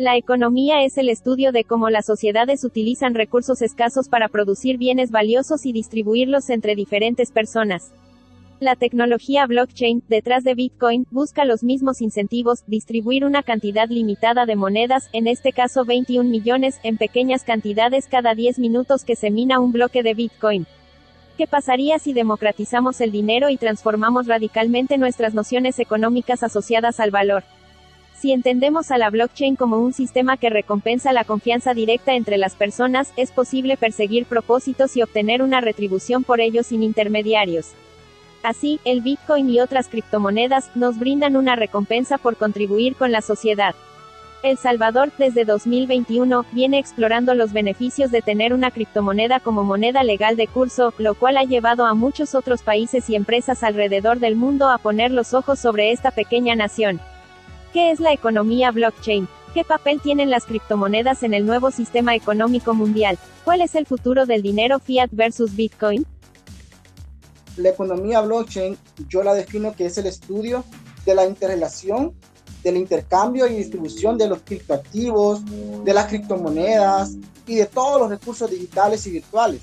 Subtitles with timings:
[0.00, 5.10] La economía es el estudio de cómo las sociedades utilizan recursos escasos para producir bienes
[5.10, 7.92] valiosos y distribuirlos entre diferentes personas.
[8.60, 14.56] La tecnología blockchain, detrás de Bitcoin, busca los mismos incentivos, distribuir una cantidad limitada de
[14.56, 19.60] monedas, en este caso 21 millones, en pequeñas cantidades cada 10 minutos que se mina
[19.60, 20.66] un bloque de Bitcoin.
[21.36, 27.44] ¿Qué pasaría si democratizamos el dinero y transformamos radicalmente nuestras nociones económicas asociadas al valor?
[28.14, 32.54] Si entendemos a la blockchain como un sistema que recompensa la confianza directa entre las
[32.54, 37.72] personas, es posible perseguir propósitos y obtener una retribución por ellos sin intermediarios.
[38.42, 43.74] Así, el Bitcoin y otras criptomonedas nos brindan una recompensa por contribuir con la sociedad.
[44.42, 50.36] El Salvador, desde 2021, viene explorando los beneficios de tener una criptomoneda como moneda legal
[50.36, 54.70] de curso, lo cual ha llevado a muchos otros países y empresas alrededor del mundo
[54.70, 57.00] a poner los ojos sobre esta pequeña nación.
[57.72, 59.28] ¿Qué es la economía blockchain?
[59.54, 63.16] ¿Qué papel tienen las criptomonedas en el nuevo sistema económico mundial?
[63.44, 66.04] ¿Cuál es el futuro del dinero fiat versus Bitcoin?
[67.56, 68.76] La economía blockchain
[69.08, 70.64] yo la defino que es el estudio
[71.06, 72.12] de la interrelación,
[72.64, 75.42] del intercambio y distribución de los criptoactivos,
[75.84, 79.60] de las criptomonedas y de todos los recursos digitales y virtuales.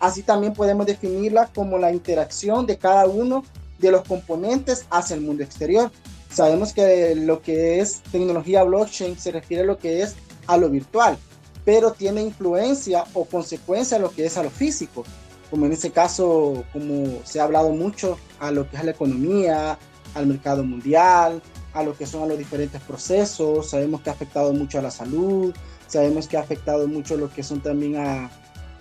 [0.00, 3.44] Así también podemos definirla como la interacción de cada uno
[3.78, 5.90] de los componentes hacia el mundo exterior.
[6.30, 10.14] Sabemos que lo que es tecnología blockchain se refiere a lo que es
[10.46, 11.18] a lo virtual,
[11.64, 15.04] pero tiene influencia o consecuencia a lo que es a lo físico,
[15.50, 19.78] como en este caso, como se ha hablado mucho, a lo que es la economía,
[20.14, 24.78] al mercado mundial, a lo que son los diferentes procesos, sabemos que ha afectado mucho
[24.78, 25.54] a la salud,
[25.86, 28.30] sabemos que ha afectado mucho lo que son también a,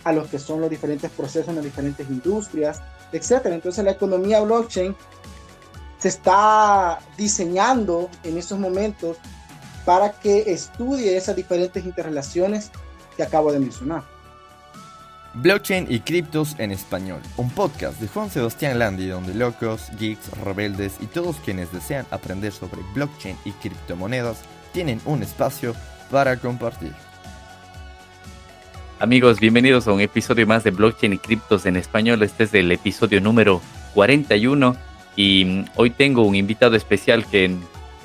[0.04, 3.56] a los que son los diferentes procesos en las diferentes industrias, etcétera.
[3.56, 4.95] Entonces la economía blockchain
[6.08, 9.18] se está diseñando en estos momentos
[9.84, 12.72] para que estudie esas diferentes interrelaciones
[13.18, 14.04] que acabo de mencionar.
[15.34, 20.94] Blockchain y criptos en español, un podcast de Juan Sebastián Landi donde locos, geeks, rebeldes
[21.02, 24.38] y todos quienes desean aprender sobre blockchain y criptomonedas
[24.72, 25.76] tienen un espacio
[26.10, 26.94] para compartir.
[29.00, 32.23] Amigos, bienvenidos a un episodio más de Blockchain y criptos en español.
[32.23, 33.62] Este es el episodio número
[33.94, 34.86] 41
[35.17, 37.54] y hoy tengo un invitado especial que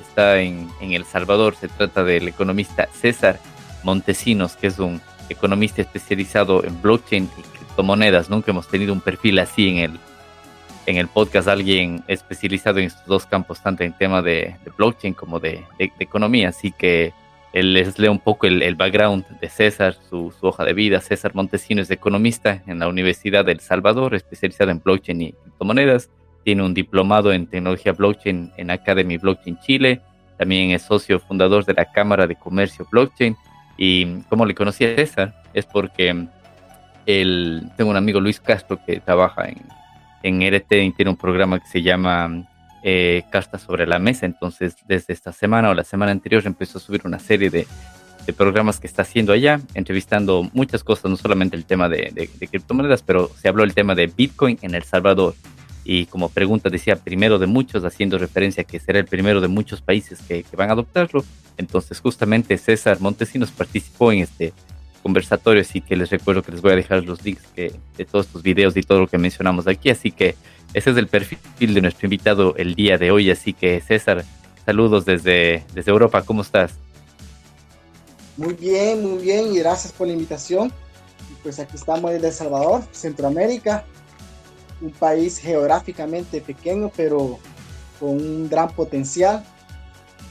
[0.00, 1.55] está en, El Salvador.
[1.55, 3.39] Se trata del economista César
[3.84, 8.31] Montesinos, que es un economista especializado en blockchain y criptomonedas.
[8.31, 10.00] Nunca hemos tenido un perfil así en el,
[10.87, 15.39] en el podcast, alguien especializado en estos dos campos, tanto en tema de, blockchain como
[15.39, 16.49] de, economía.
[16.49, 17.12] Así que
[17.53, 21.03] les leo un poco el, background de César, su, su, hoja de vida.
[21.03, 26.09] César Montesinos es economista en la Universidad del Salvador, especializado en blockchain y criptomonedas
[26.45, 30.01] tiene un diplomado en tecnología blockchain en Academy Blockchain Chile.
[30.39, 33.37] También es socio fundador de la Cámara de Comercio Blockchain.
[33.77, 36.27] Y como le conocí a César, es porque
[37.07, 39.63] él, tengo un amigo Luis Castro que trabaja en,
[40.23, 42.49] en RT y tiene un programa que se llama
[42.83, 44.27] eh, Cartas sobre la Mesa.
[44.27, 47.67] Entonces, desde esta semana o la semana anterior empezó a subir una serie de,
[48.27, 53.03] de programas que está haciendo allá, entrevistando muchas cosas, no solamente el tema de criptomonedas,
[53.03, 55.35] pero se habló el tema de Bitcoin en El Salvador
[55.84, 59.48] y como pregunta decía primero de muchos, haciendo referencia a que será el primero de
[59.48, 61.25] muchos países que, van a adoptarlo.
[61.56, 64.53] Entonces justamente César Montesinos participó en este
[65.03, 68.43] conversatorio, así que les recuerdo que les voy a dejar los links de todos estos
[68.43, 70.37] videos y todo lo que mencionamos aquí, así que
[70.75, 74.25] ese es el perfil de nuestro invitado el día de hoy, así que César,
[74.64, 76.72] saludos desde, desde Europa, ¿cómo estás?
[78.38, 80.72] Muy bien, muy bien y gracias por la invitación.
[81.43, 83.84] Pues aquí estamos en El Salvador, Centroamérica,
[84.82, 87.38] un país geográficamente pequeño, pero
[87.98, 89.44] con un gran potencial,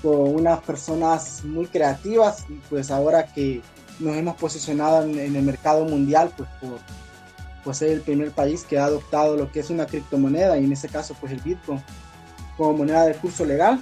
[0.02, 3.62] con unas personas muy creativas y pues ahora que
[4.00, 6.50] nos hemos posicionado en, el mercado mundial, pues
[7.64, 10.72] por, ser el primer país que ha adoptado lo que es una criptomoneda y en
[10.72, 11.82] este caso pues el Bitcoin
[12.58, 13.82] como moneda de curso legal,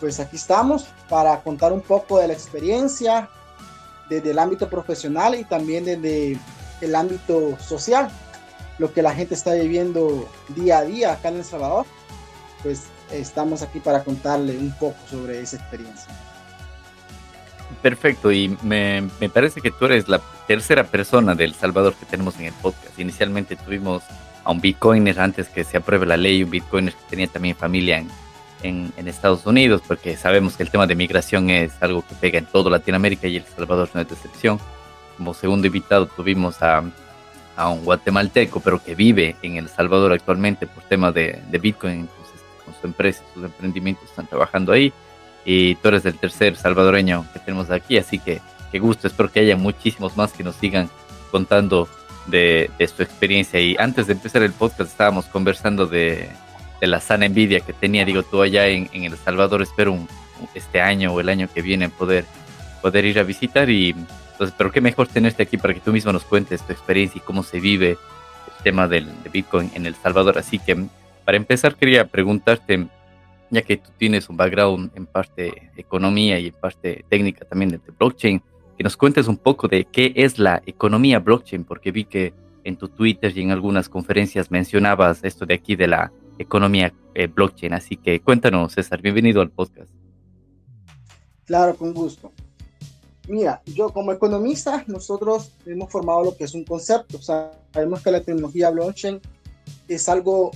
[0.00, 3.30] pues aquí estamos para contar un poco de la experiencia
[4.10, 6.36] desde el ámbito profesional y también desde
[6.80, 8.10] el ámbito social
[8.78, 11.86] lo que la gente está viviendo día a día acá en El Salvador,
[12.62, 16.12] pues estamos aquí para contarle un poco sobre esa experiencia.
[17.80, 22.06] Perfecto, y me, me, parece que tú eres la tercera persona de El Salvador que
[22.06, 22.98] tenemos en el podcast.
[22.98, 24.02] Inicialmente tuvimos
[24.44, 28.04] a un bitcoiner antes que se apruebe la ley, un bitcoiner que tenía también familia
[28.62, 32.38] en, en, Estados Unidos, porque sabemos que el tema de migración es algo que pega
[32.38, 34.58] en toda Latinoamérica y El Salvador no es excepción.
[35.16, 36.82] Como segundo invitado tuvimos a
[37.56, 42.40] a un guatemalteco, pero que vive en El Salvador actualmente por temas de, Bitcoin, entonces
[42.64, 44.92] con su empresa, sus emprendimientos están trabajando ahí.
[45.44, 48.40] y tú eres el tercer salvadoreño que tenemos aquí, así que
[48.70, 50.88] qué gusto, espero que haya muchísimos más que nos sigan
[51.30, 51.88] contando
[52.26, 53.60] de, su experiencia.
[53.60, 56.28] Y antes de empezar el podcast estábamos conversando de,
[56.80, 59.96] la sana envidia que tenía, digo, tú allá en, El Salvador, espero
[60.54, 62.24] este año o el año que viene poder,
[62.80, 63.94] poder ir a visitar y
[64.42, 67.24] entonces, pero qué mejor tenerte aquí para que tú mismo nos cuentes tu experiencia y
[67.24, 70.36] cómo se vive el tema del, de Bitcoin en El Salvador.
[70.36, 70.76] Así que
[71.24, 72.88] para empezar quería preguntarte,
[73.50, 77.80] ya que tú tienes un background en parte economía y en parte técnica también de
[77.96, 78.42] blockchain,
[78.76, 82.34] que nos cuentes un poco de qué es la economía blockchain, porque vi que
[82.64, 87.28] en tu Twitter y en algunas conferencias mencionabas esto de aquí de la economía eh,
[87.28, 87.74] blockchain.
[87.74, 89.92] Así que cuéntanos, César, bienvenido al podcast.
[91.44, 92.32] Claro, con gusto.
[93.32, 97.18] Mira, yo como economista, nosotros hemos formado lo que es un concepto.
[97.22, 99.22] Sabemos que la tecnología blockchain
[99.88, 100.50] es algo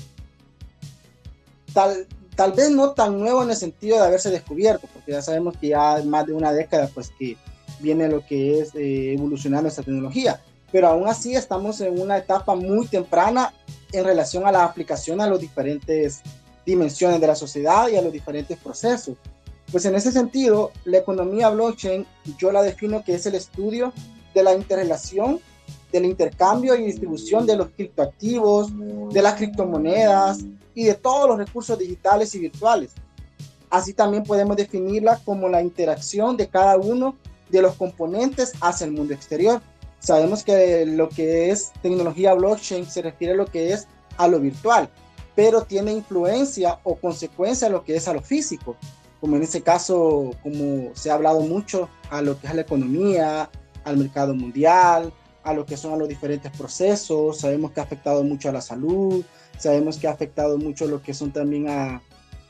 [1.73, 5.57] tal, tal vez no tan nuevo en el sentido de haberse descubierto, porque ya sabemos
[5.57, 7.39] que ya más de una década, pues que
[7.81, 10.43] viene lo que es eh, evolucionando esta tecnología.
[10.71, 13.55] Pero aún así estamos en una etapa muy temprana
[13.91, 16.21] en relación a la aplicación a las diferentes
[16.67, 19.17] dimensiones de la sociedad y a los diferentes procesos.
[19.73, 22.07] Pues en ese sentido, la economía blockchain
[22.39, 23.93] yo la defino que es el estudio
[24.35, 25.41] de la interrelación,
[25.91, 28.71] del intercambio y distribución de los criptoactivos,
[29.11, 30.41] de las criptomonedas
[30.75, 32.93] y de todos los recursos digitales y virtuales.
[33.71, 37.17] Así también podemos definirla como la interacción de cada uno
[37.49, 39.61] de los componentes hacia el mundo exterior.
[39.99, 44.39] Sabemos que lo que es tecnología blockchain se refiere a lo que es a lo
[44.39, 44.89] virtual,
[45.35, 48.77] pero tiene influencia o consecuencia a lo que es a lo físico,
[49.21, 53.51] como en este caso, como se ha hablado mucho, a lo que es la economía,
[53.85, 58.49] al mercado mundial, a lo que son los diferentes procesos, sabemos que ha afectado mucho
[58.49, 59.25] a la salud,
[59.59, 62.03] sabemos que ha afectado mucho lo que son también a,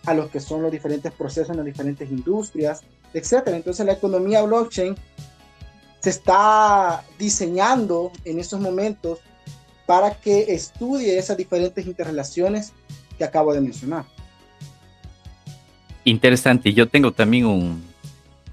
[0.07, 3.57] a lo que son los diferentes procesos en las diferentes industrias, etcétera.
[3.57, 4.97] Entonces la economía blockchain
[6.01, 9.19] se está diseñando en estos momentos
[9.87, 12.73] para que estudie esas diferentes interrelaciones
[13.19, 14.05] que acabo de mencionar.
[16.07, 16.73] Interesante.
[16.73, 17.83] Yo tengo también un,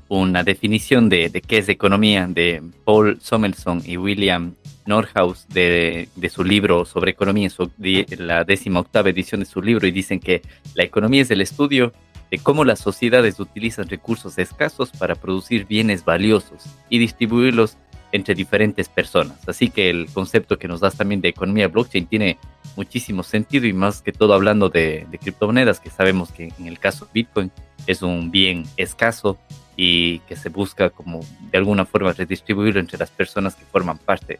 [0.07, 4.55] una definición de, de, qué es economía de Paul Somelson y William
[4.87, 7.69] Norhaus de, de su libro sobre economía, su,
[8.17, 10.41] la décima octava edición de su libro, y dicen que
[10.73, 11.93] la economía es el estudio
[12.31, 17.77] de cómo las sociedades utilizan recursos escasos para producir bienes valiosos y distribuirlos
[18.13, 19.37] entre diferentes personas.
[19.47, 22.37] Así que el concepto que nos das también de economía blockchain tiene
[22.77, 27.05] muchísimo sentido y más que todo hablando de, criptomonedas, que sabemos que en el caso
[27.05, 27.51] de Bitcoin
[27.87, 29.39] es un bien escaso
[29.75, 31.21] y que se busca como
[31.51, 34.39] de alguna forma redistribuirlo entre las personas que forman parte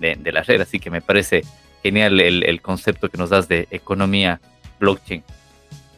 [0.00, 0.62] de, la red.
[0.62, 1.42] Así que me parece
[1.82, 4.40] genial el, el concepto que nos das de economía
[4.80, 5.22] blockchain.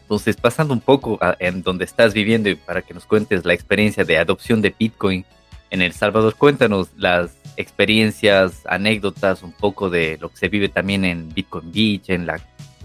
[0.03, 4.05] Entonces, pasando un poco en donde estás viviendo y para que nos cuentes la experiencia
[4.05, 5.25] de adopción de Bitcoin
[5.73, 11.07] en El Salvador, cuéntanos las experiencias, anécdotas, un poco de lo que se vive también
[11.07, 12.41] en Bitcoin Beach, en la,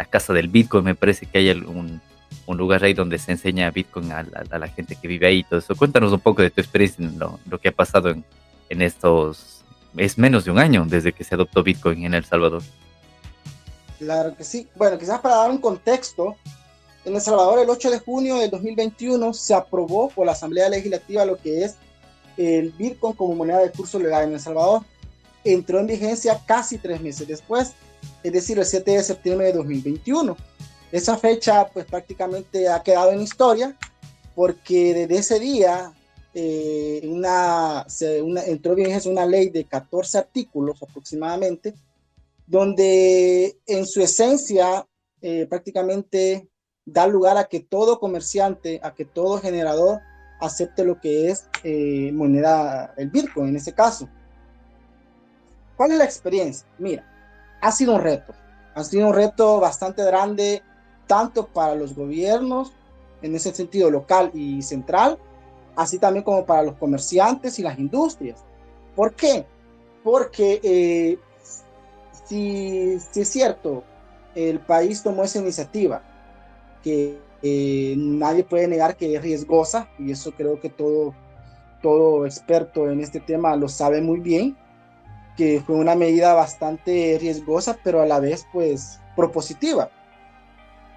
[0.10, 0.86] casa del Bitcoin.
[0.86, 2.02] Me parece que hay un,
[2.48, 5.76] lugar ahí donde se enseña Bitcoin a, la gente que vive ahí y todo eso.
[5.76, 8.24] Cuéntanos un poco de tu experiencia en lo, que ha pasado en,
[8.70, 9.66] en estos,
[9.98, 12.64] es menos de un año desde que se adoptó Bitcoin en El Salvador.
[14.00, 14.66] Claro que sí.
[14.76, 16.38] Bueno, quizás para dar un contexto,
[17.04, 21.26] en El Salvador, el 8 de junio del 2021, se aprobó por la Asamblea Legislativa
[21.26, 21.76] lo que es
[22.38, 24.84] el Bitcoin como moneda de curso legal en El Salvador.
[25.44, 27.74] Entró en vigencia casi tres meses después,
[28.24, 30.38] es decir, el 7 de septiembre de 2021.
[30.92, 33.76] Esa fecha, pues prácticamente ha quedado en historia,
[34.36, 35.94] porque desde ese día
[36.34, 37.86] eh, una,
[38.46, 41.74] entró en vigencia una ley de 14 artículos aproximadamente,
[42.46, 44.88] donde en su esencia
[45.22, 46.48] eh, prácticamente
[46.86, 50.00] da lugar a que todo comerciante, a que todo generador
[50.40, 54.08] acepte lo que es eh, moneda, el Bitcoin en ese caso.
[55.76, 56.68] ¿Cuál es la experiencia?
[56.78, 57.06] Mira,
[57.62, 58.34] ha sido un reto,
[58.74, 60.64] ha sido un reto bastante grande,
[61.06, 62.74] tanto para los gobiernos,
[63.22, 65.18] en ese sentido local y central,
[65.76, 68.44] así también como para los comerciantes y las industrias.
[68.96, 69.46] ¿Por qué?
[70.04, 71.20] Porque eh,
[72.26, 73.84] si, si es cierto,
[74.36, 76.02] el país tomó esa iniciativa,
[76.84, 81.14] que eh, nadie puede negar que es riesgosa y eso creo que todo,
[81.82, 84.58] todo experto en este tema lo sabe muy bien,
[85.36, 89.90] que fue una medida bastante riesgosa, pero a la vez pues propositiva.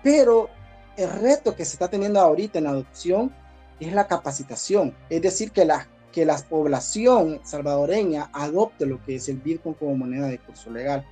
[0.03, 0.49] Pero
[0.97, 3.35] el reto que se está teniendo ahorita en adopción
[3.79, 9.29] es la capacitación, es decir, que la, que la población salvadoreña adopte lo que es
[9.29, 11.05] el Bitcoin como moneda de curso legal.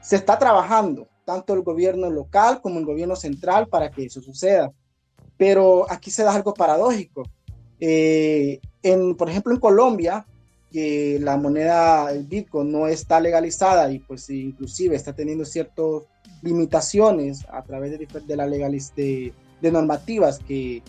[0.00, 4.72] Se está trabajando, tanto el gobierno local como el gobierno central para que eso suceda.
[5.36, 7.24] Pero aquí se da algo paradójico.
[7.80, 10.24] Eh, en, por ejemplo, en Colombia,
[10.72, 16.04] que la moneda, el Bitcoin, no está legalizada y pues inclusive está teniendo ciertas
[16.42, 20.82] limitaciones a través de, de la legaliz de, de normativas que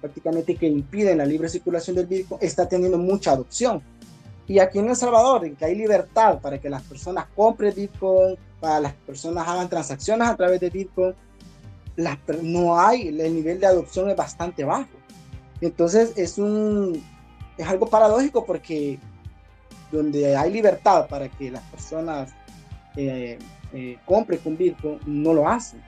[0.00, 3.82] prácticamente que impiden la libre circulación del Bitcoin, está teniendo mucha adopción.
[4.46, 8.36] Y aquí en El Salvador, en que hay libertad para que las personas compren Bitcoin,
[8.60, 11.14] para las personas hagan transacciones a través de Bitcoin,
[12.42, 14.88] no hay, el nivel de adopción es bastante bajo.
[15.60, 17.02] Entonces es un
[17.58, 18.98] es algo paradójico porque
[19.92, 22.32] donde hay libertad para que las personas
[22.96, 23.38] eh,
[23.72, 25.82] eh, compren con Bitcoin, no lo hacen.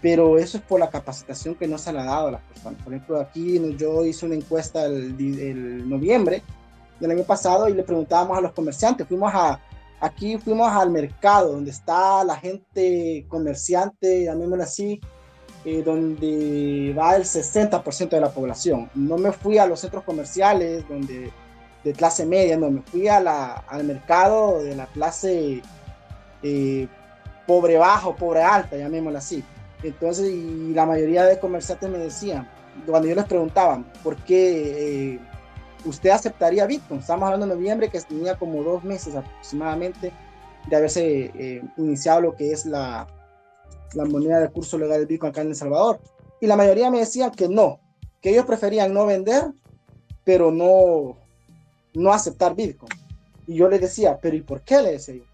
[0.00, 2.82] Pero eso es por la capacitación que no se le ha dado a las personas.
[2.82, 6.42] Por ejemplo, aquí yo hice una encuesta el, el noviembre
[6.98, 9.60] del año pasado y le preguntábamos a los comerciantes, fuimos a,
[10.02, 15.00] aquí fuimos al mercado donde está la gente comerciante, llamémoslo así,
[15.64, 18.90] eh, donde va el 60% de la población.
[18.94, 21.30] No me fui a los centros comerciales donde
[21.84, 25.62] de clase media, no, me fui a la, al mercado de la clase
[26.42, 26.88] eh,
[27.46, 29.42] pobre bajo, pobre alta, llamémoslo así.
[29.82, 32.48] Entonces, y la mayoría de comerciantes me decían,
[32.86, 35.20] cuando yo les preguntaba, ¿por qué eh,
[35.84, 37.00] usted aceptaría Bitcoin?
[37.00, 40.12] Estamos hablando de noviembre, que tenía como dos meses aproximadamente
[40.68, 43.06] de haberse iniciado lo que es la,
[43.94, 46.00] la moneda de curso legal del Bitcoin acá en El Salvador.
[46.40, 47.80] Y la mayoría me decían que no,
[48.20, 49.52] que ellos preferían no vender,
[50.24, 51.16] pero no,
[51.94, 52.90] no aceptar Bitcoin.
[53.46, 54.82] Y yo les decía, pero ¿y por qué?
[54.82, 55.24] Le decía yo.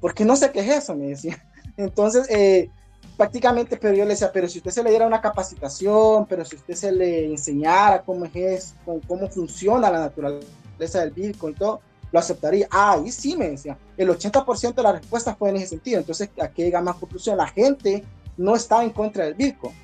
[0.00, 1.44] Porque no sé qué es eso, me decía.
[1.76, 2.70] Entonces, eh,
[3.18, 6.54] prácticamente, pero yo le decía, pero si usted se le diera una capacitación, pero si
[6.54, 11.80] usted se le enseñara cómo es, cómo funciona la naturaleza del Bitcoin y todo,
[12.12, 12.68] lo aceptaría.
[12.70, 13.76] Ah, ahí sí me decía.
[13.96, 15.98] El 80% de las respuestas fue en ese sentido.
[15.98, 17.36] Entonces, aquí llega más conclusión.
[17.36, 18.04] La gente
[18.36, 19.74] no está en contra del Bitcoin,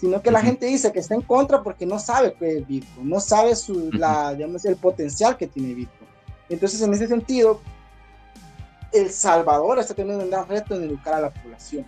[0.00, 2.64] sino que la gente dice que está en contra porque no sabe qué es el
[2.64, 6.10] Bitcoin, no sabe su, la, digamos, el potencial que tiene Bitcoin.
[6.48, 7.60] Entonces, en ese sentido,
[8.92, 11.86] El Salvador está teniendo un gran reto en educar a la población.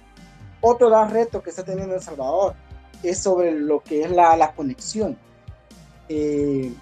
[0.61, 2.55] Otro gran reto que está teniendo El Salvador
[3.03, 5.17] es sobre lo que es la, la conexión.
[6.09, 6.73] Eh,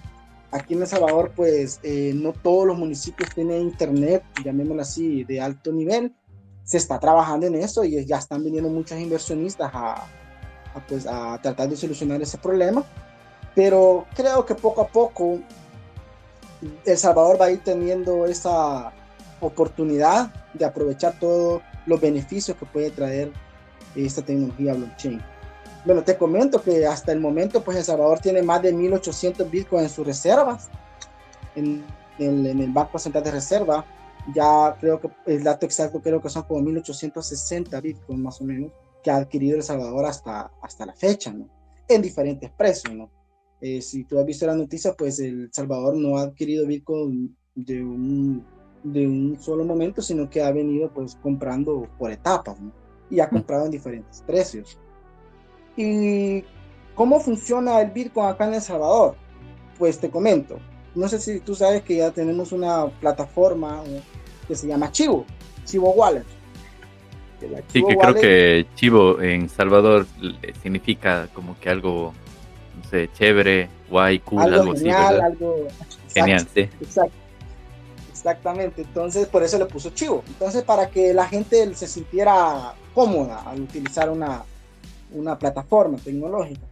[0.51, 5.41] aquí en El Salvador, pues eh, no todos los municipios tienen internet, llamémoslo así, de
[5.41, 6.15] alto nivel.
[6.65, 10.07] Se está trabajando en eso y ya están viniendo muchos inversionistas a,
[10.89, 12.85] pues, a tratar de solucionar ese problema.
[13.55, 15.39] Pero creo que poco a poco
[16.85, 18.93] El Salvador va a ir teniendo esa
[19.41, 23.33] oportunidad de aprovechar todos los beneficios que puede traer
[24.05, 25.23] esta tecnología blockchain.
[25.85, 29.85] Bueno, te comento que hasta el momento, pues El Salvador tiene más de 1.800 bitcoins
[29.85, 30.69] en sus reservas,
[31.55, 31.85] en,
[32.19, 33.85] el Banco Central de Reserva.
[34.35, 38.73] Ya creo que el dato exacto creo que son como 1.860 bitcoins más o menos
[39.05, 41.49] que ha adquirido El Salvador hasta, hasta la fecha, ¿no?
[41.87, 43.09] En diferentes precios, ¿no?
[43.61, 47.85] Eh, si tú has visto la noticia, pues El Salvador no ha adquirido bitcoin de
[47.85, 48.45] un,
[48.83, 52.86] de un solo momento, sino que ha venido pues comprando por etapas, ¿no?
[53.11, 54.79] Y ha comprado en diferentes precios.
[55.77, 56.43] ¿Y
[56.95, 59.15] cómo funciona el Bitcoin acá en El Salvador?
[59.79, 60.59] Pues te comento.
[60.95, 63.83] No sé si tú sabes que ya tenemos una plataforma
[64.49, 65.27] que se llama Chivo,
[65.65, 66.25] Chivo Wallet.
[67.69, 70.07] sí, que creo que Chivo en Salvador
[70.63, 72.15] significa como que algo,
[72.79, 75.69] no sé, chévere, guay, cool, algo, así, Algo,
[76.15, 76.61] genial, sí.
[76.61, 77.27] Exacto.
[78.11, 80.25] Exactamente, entonces por eso le puso Chivo.
[80.27, 84.43] Entonces para que la gente se sintiera cómoda al utilizar una,
[85.13, 86.63] una plataforma tecnológica.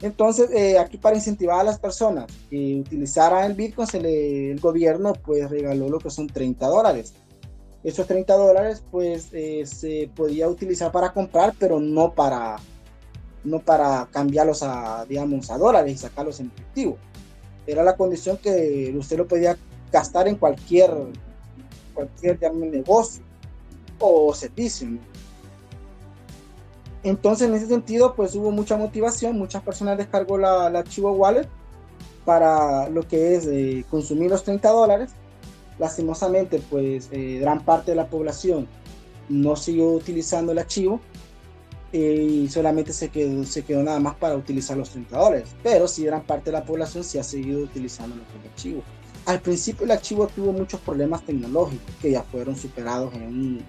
[0.00, 4.60] Entonces, eh, aquí para incentivar a las personas que utilizaran el Bitcoin, se le, el
[4.60, 7.12] gobierno pues regaló lo que son 30 dólares.
[7.82, 12.56] Esos 30 dólares pues eh, se podía utilizar para comprar, pero no para,
[13.44, 16.96] no para cambiarlos a, digamos, a dólares y sacarlos en efectivo.
[17.66, 19.58] Era la condición que usted lo podía
[19.92, 20.90] gastar en cualquier,
[21.92, 23.22] cualquier negocio
[23.98, 24.88] o servicio.
[27.04, 31.46] Entonces, en ese sentido, pues hubo mucha motivación, muchas personas descargó la, la Chivo Wallet
[32.24, 35.10] para lo que es eh, consumir los 30 dólares.
[35.78, 38.66] Lastimosamente, pues eh, gran parte de la población
[39.28, 41.00] no siguió utilizando el archivo
[41.92, 45.48] eh, y solamente se quedó, se quedó nada más para utilizar los 30 dólares.
[45.62, 48.82] Pero sí, gran parte de la población sí ha seguido utilizando el archivo.
[49.26, 53.64] Al principio el archivo tuvo muchos problemas tecnológicos que ya fueron superados en un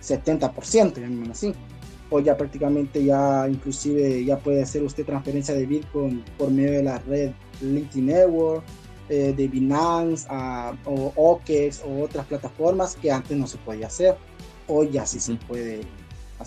[0.00, 1.52] 70%, así
[2.10, 6.82] o ya prácticamente ya inclusive ya puede hacer usted transferencia de Bitcoin por medio de
[6.82, 8.62] la red LinkedIn Network,
[9.08, 10.26] eh, de Binance
[10.84, 14.16] o OKEx o otras plataformas que antes no se podía hacer.
[14.68, 15.82] Hoy ya sí se puede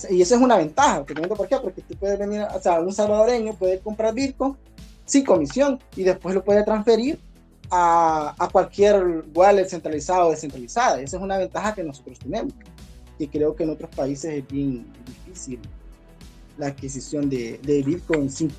[0.09, 2.93] Y esa es una ventaja, te por qué, porque tú puedes venir, o sea, un
[2.93, 4.55] salvadoreño puede comprar Bitcoin
[5.05, 7.19] sin comisión y después lo puede transferir
[7.71, 11.01] a, a cualquier wallet centralizado o descentralizada.
[11.01, 12.53] Esa es una ventaja que nosotros tenemos
[13.19, 15.59] y creo que en otros países es bien difícil
[16.57, 18.51] la adquisición de, Bitcoin sin,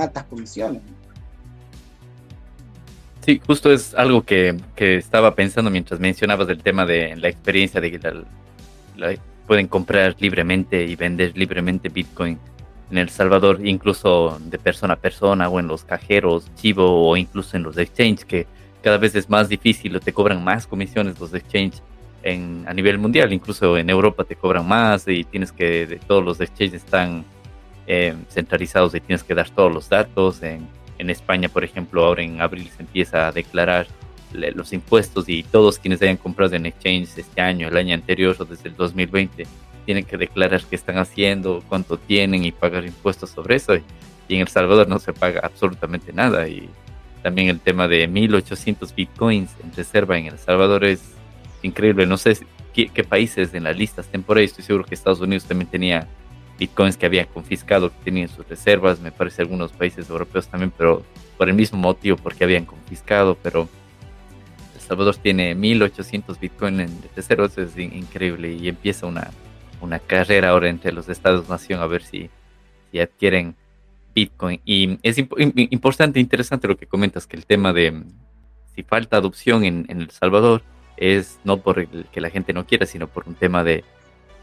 [0.00, 0.82] altas comisiones.
[3.20, 7.80] Sí, justo es algo que, que, estaba pensando mientras mencionabas el tema de la experiencia
[7.80, 8.26] de que
[9.46, 12.38] pueden comprar libremente y vender libremente Bitcoin
[12.90, 17.56] en El Salvador, incluso de persona a persona o en los cajeros, chivo o incluso
[17.56, 18.46] en los exchanges, que
[18.82, 21.82] cada vez es más difícil o te cobran más comisiones los exchanges
[22.24, 26.40] en, a nivel mundial, incluso en Europa te cobran más y tienes que, todos los
[26.40, 27.24] exchanges están
[27.86, 30.42] eh, centralizados y tienes que dar todos los datos.
[30.42, 30.66] En,
[30.98, 33.86] en España, por ejemplo, ahora en abril se empieza a declarar
[34.32, 38.44] los impuestos y todos quienes hayan comprado en exchange este año, el año anterior o
[38.44, 39.46] desde el 2020,
[39.84, 43.76] tienen que declarar qué están haciendo, cuánto tienen y pagar impuestos sobre eso.
[44.28, 46.48] Y en El Salvador no se paga absolutamente nada.
[46.48, 46.68] Y
[47.22, 51.13] también el tema de 1.800 bitcoins en reserva en El Salvador es
[51.64, 52.06] increíble.
[52.06, 52.38] No sé
[52.72, 54.44] qué, países en las listas estén por ahí.
[54.44, 56.08] Estoy seguro que Estados Unidos también tenía
[56.58, 59.00] bitcoins que había confiscado, que tenían sus reservas.
[59.00, 61.02] Me parece algunos países europeos también, pero
[61.38, 63.36] por el mismo motivo, porque habían confiscado.
[63.42, 63.68] Pero
[64.74, 67.56] El Salvador tiene 1.800 bitcoins en reservas.
[67.58, 68.52] Es increíble.
[68.52, 69.30] Y empieza una,
[69.80, 72.30] una carrera ahora entre los estados-nación a ver si,
[72.90, 73.56] si adquieren
[74.14, 74.60] Bitcoin.
[74.64, 78.02] Y es importante, interesante lo que comentas, que el tema de
[78.74, 80.62] si falta adopción en El Salvador,
[80.96, 83.84] es no por el que la gente no quiera, sino por un tema de,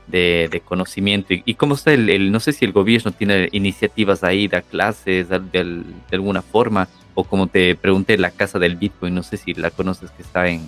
[0.07, 1.33] de, conocimiento.
[1.33, 5.83] Y, cómo está el, no sé si el gobierno tiene iniciativas ahí, da clases de,
[6.11, 10.11] alguna forma, o como te pregunté, la casa del Bitcoin, no sé si la conoces
[10.11, 10.61] que está en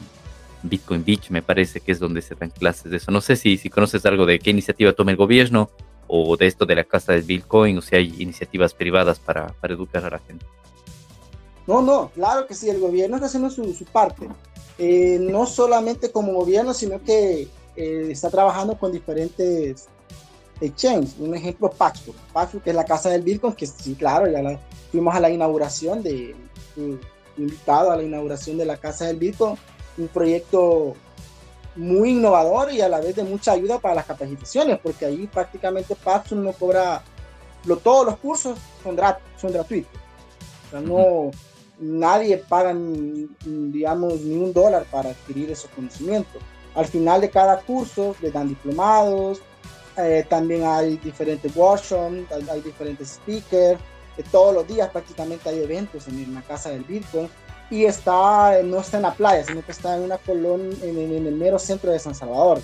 [0.63, 3.11] Bitcoin Beach, me parece que es donde se dan clases de eso.
[3.11, 5.69] No sé si, si conoces algo de qué iniciativa toma el gobierno
[6.07, 9.73] o de esto de la casa del Bitcoin, o si hay iniciativas privadas para, para
[9.73, 10.45] educar a la gente.
[11.65, 14.27] No, no, claro que sí, el gobierno está haciendo su, su parte.
[14.77, 19.88] Eh, no solamente como gobierno, sino que eh, está trabajando con diferentes
[20.62, 21.15] exchanges.
[21.19, 22.15] Un ejemplo, Paxful.
[22.31, 24.59] Paxful, que es la casa del Bitcoin, que sí, claro, ya
[24.91, 26.36] fuimos a la inauguración de,
[27.38, 29.57] invitado a la inauguración de la casa del Bitcoin,
[29.97, 30.95] un proyecto
[31.75, 35.95] muy innovador y a la vez de mucha ayuda para las capacitaciones, porque ahí prácticamente
[35.95, 37.03] Paxful no cobra,
[37.65, 38.97] lo, todos los cursos son,
[39.39, 39.91] son gratuitos.
[40.67, 41.31] O sea, no,
[41.84, 42.74] nadie paga,
[43.46, 46.41] digamos, ni un dólar para adquirir esos conocimientos.
[46.76, 49.41] Al final de cada curso le dan diplomados,
[49.98, 53.80] eh, también hay diferentes workshops, hay, diferentes speakers,
[54.17, 57.30] eh, todos los días prácticamente hay eventos en, la casa del Bitcoin
[57.69, 61.36] y está, no está en la playa, sino que está en una colonia, en, el
[61.36, 62.60] mero centro de San Salvador,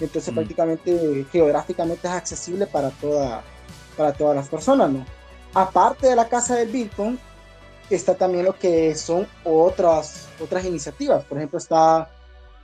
[0.00, 0.34] Entonces mm.
[0.34, 3.42] prácticamente geográficamente es accesible para, toda,
[3.96, 5.06] para todas las personas, ¿no?
[5.54, 7.18] Aparte de la casa del Bitcoin,
[7.90, 11.24] está también lo que son otras, otras iniciativas.
[11.24, 12.10] Por ejemplo, está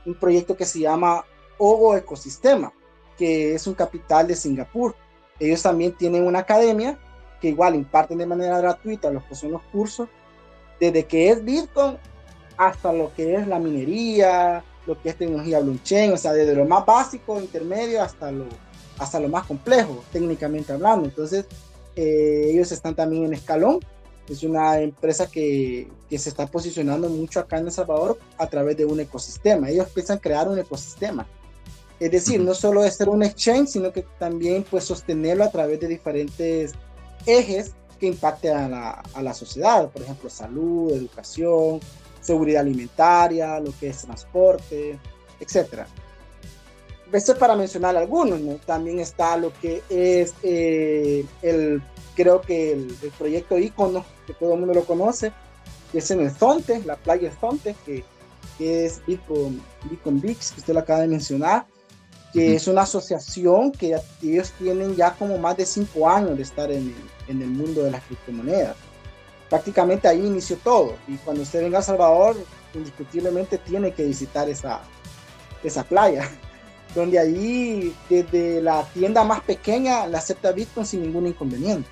[0.07, 1.25] un proyecto que se llama
[1.59, 2.73] Ogo Ecosistema,
[3.19, 4.95] que es un capital de Singapur.
[5.39, 6.99] Ellos también tienen una academia
[7.41, 10.09] que igual imparten de manera gratuita los que son los cursos,
[10.79, 11.99] desde que es Bitcoin
[12.57, 16.67] hasta lo que es la minería, lo que es tecnología blockchain, o sea, desde lo
[16.67, 18.47] más básico, intermedio, hasta lo,
[18.99, 21.07] hasta lo más complejo, técnicamente hablando.
[21.07, 21.47] Entonces,
[21.97, 23.81] eh, ellos están también en escalón
[24.31, 28.77] es una empresa que, que, se está posicionando mucho acá en El Salvador a través
[28.77, 29.69] de un ecosistema.
[29.69, 31.27] Ellos piensan crear un ecosistema.
[31.99, 35.81] Es decir, no solo es ser un exchange, sino que también pues sostenerlo a través
[35.81, 36.73] de diferentes
[37.27, 41.81] ejes que impacten a la, a la sociedad, por ejemplo, salud, educación,
[42.21, 44.99] seguridad alimentaria, lo que es transporte,
[45.41, 45.85] etc.
[47.13, 48.55] Esto es para mencionar algunos, ¿no?
[48.65, 51.83] También está lo que es eh, el
[52.21, 55.33] creo que el, proyecto icono, que todo el mundo lo conoce,
[55.91, 58.05] que es en el Zonte, la playa Zonte, que,
[58.59, 61.67] que es Bitcoin, Bitcoin Beach, que usted lo acaba de mencionar,
[62.33, 66.71] que es una asociación que ellos tienen ya como más de cinco años de estar
[66.71, 66.95] en el,
[67.29, 68.77] en el mundo de las criptomonedas.
[69.49, 70.95] Prácticamente ahí inició todo.
[71.09, 72.37] Y cuando usted venga a Salvador,
[72.75, 74.81] indiscutiblemente tiene que visitar esa,
[75.65, 76.31] esa playa
[76.95, 81.89] donde ahí desde la tienda más pequeña le acepta Bitcoin sin ningún inconveniente.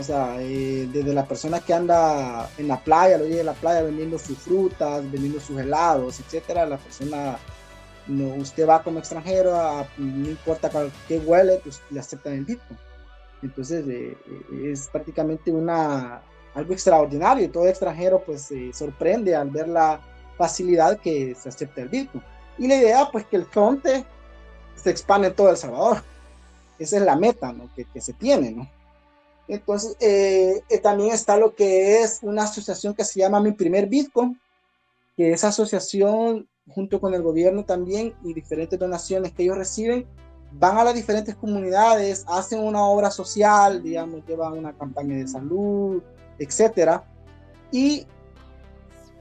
[0.00, 3.82] O sea, eh, desde la persona que anda en la playa, lo de la playa
[3.82, 7.38] vendiendo sus frutas, vendiendo sus helados, etcétera, la persona,
[8.06, 9.52] no, usted va como extranjero,
[9.98, 10.70] no importa
[11.06, 12.78] qué huele, pues le aceptan el Bitcoin.
[13.42, 16.22] Entonces, eh, eh, es prácticamente una,
[16.54, 20.00] algo extraordinario y todo extranjero pues se sorprende al ver la
[20.38, 22.24] facilidad que se acepta el Bitcoin.
[22.58, 24.04] Y la idea pues que el fronte
[24.76, 26.02] se expande en todo El Salvador
[26.80, 27.68] esa es la meta ¿no?
[27.76, 28.68] que, que se tiene, ¿no?
[29.50, 33.88] Entonces, eh, eh, también está lo que es una asociación que se llama Mi Primer
[33.88, 34.40] Bitcoin,
[35.16, 40.06] que esa asociación, junto con el gobierno también y diferentes donaciones que ellos reciben,
[40.52, 46.00] van a las diferentes comunidades, hacen una obra social, digamos, llevan una campaña de salud,
[46.38, 47.04] etcétera,
[47.72, 48.06] y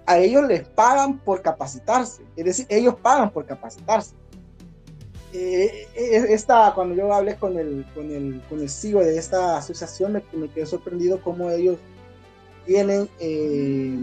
[0.06, 4.14] a ellos les pagan por capacitarse, es decir, ellos pagan por capacitarse.
[5.32, 5.88] Eh,
[6.30, 10.24] esta, cuando yo hablé con el, con el, con el CEO de esta asociación, me,
[10.34, 11.78] me quedé sorprendido cómo ellos
[12.66, 13.98] tienen, eh,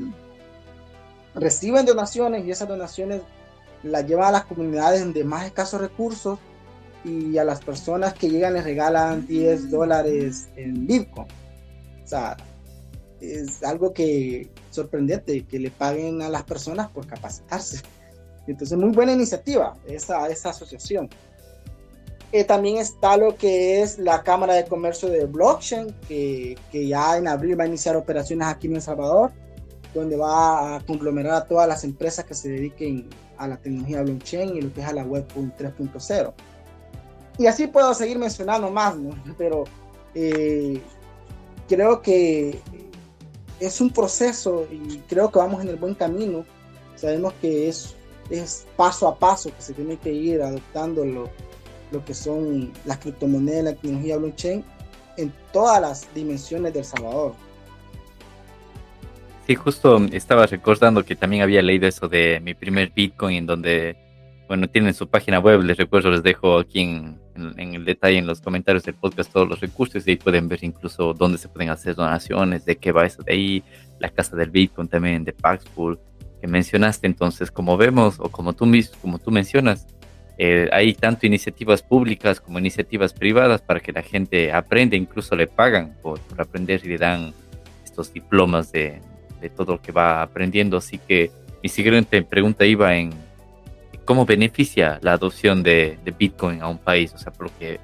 [1.35, 3.23] reciben donaciones y esas donaciones
[3.83, 6.39] las llevan a las comunidades de más escasos recursos
[7.05, 11.29] y a las personas que llegan les regalan 10 dólares en Bitcoin.
[12.05, 12.37] O sea,
[13.21, 17.83] es algo que sorprendente que le paguen a las personas por capacitarse.
[18.47, 21.09] Entonces, muy buena iniciativa esa, esa asociación.
[22.33, 27.17] Eh, también está lo que es la Cámara de Comercio de Blockchain, que, que, ya
[27.17, 29.33] en abril va a iniciar operaciones aquí en El Salvador,
[29.95, 34.57] donde va a conglomerar a todas las empresas que se dediquen a la tecnología blockchain
[34.57, 36.33] y lo que es a la web 3.0.
[37.39, 39.15] Y así puedo seguir mencionando más, ¿no?
[39.37, 39.65] pero
[40.15, 40.81] eh,
[41.69, 42.61] creo que
[43.61, 46.45] es un proceso y creo que vamos en el buen camino.
[46.95, 47.96] Sabemos que es
[48.31, 51.31] es paso a paso que se tiene que ir adoptando lo,
[51.91, 54.65] lo que son las criptomonedas, la tecnología blockchain
[55.17, 57.35] en todas las dimensiones del Salvador.
[59.47, 63.97] Sí, justo estaba recordando que también había leído eso de mi primer Bitcoin, en donde,
[64.49, 68.27] bueno, tienen su página web, les recuerdo, les dejo aquí en, en, el detalle en
[68.27, 71.71] los comentarios del podcast todos los recursos y ahí pueden ver incluso dónde se pueden
[71.71, 73.65] hacer donaciones, de qué va eso de ahí,
[74.01, 75.97] la casa del Bitcoin también, de Paxful,
[76.41, 77.07] que mencionaste.
[77.07, 78.71] Entonces, como vemos o como tú,
[79.01, 79.87] como tú mencionas,
[80.39, 85.47] eh, hay tanto iniciativas públicas como iniciativas privadas para que la gente aprenda, incluso le
[85.47, 87.33] pagan por, aprender y le dan
[87.85, 89.01] estos diplomas de,
[89.57, 90.77] todo lo que va aprendiendo.
[90.77, 91.31] Así que
[91.63, 93.13] mi siguiente pregunta iba en
[94.05, 97.15] cómo beneficia la adopción de, Bitcoin a un país.
[97.15, 97.81] O sea, por lo que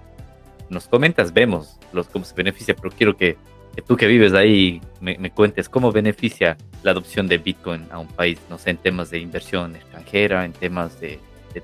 [0.68, 1.78] nos comentas, vemos
[2.12, 3.36] cómo se beneficia, pero quiero que
[3.74, 8.08] que tú que vives ahí me, cuentes cómo beneficia la adopción de Bitcoin a un
[8.08, 11.18] país, no sé, en temas de inversión extranjera, en temas de,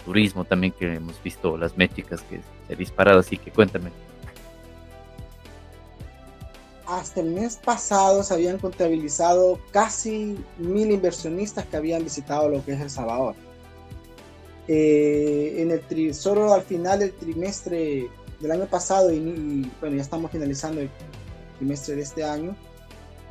[0.05, 3.91] turismo también, que hemos visto las métricas que se han disparado, así que cuéntame.
[6.87, 12.73] Hasta el mes pasado se habían contabilizado casi mil inversionistas que habían visitado lo que
[12.73, 13.35] es El Salvador.
[14.69, 20.03] Eh, en el solo al final del trimestre del año pasado, y, y bueno, ya
[20.03, 20.91] estamos finalizando el
[21.59, 22.57] trimestre de este año,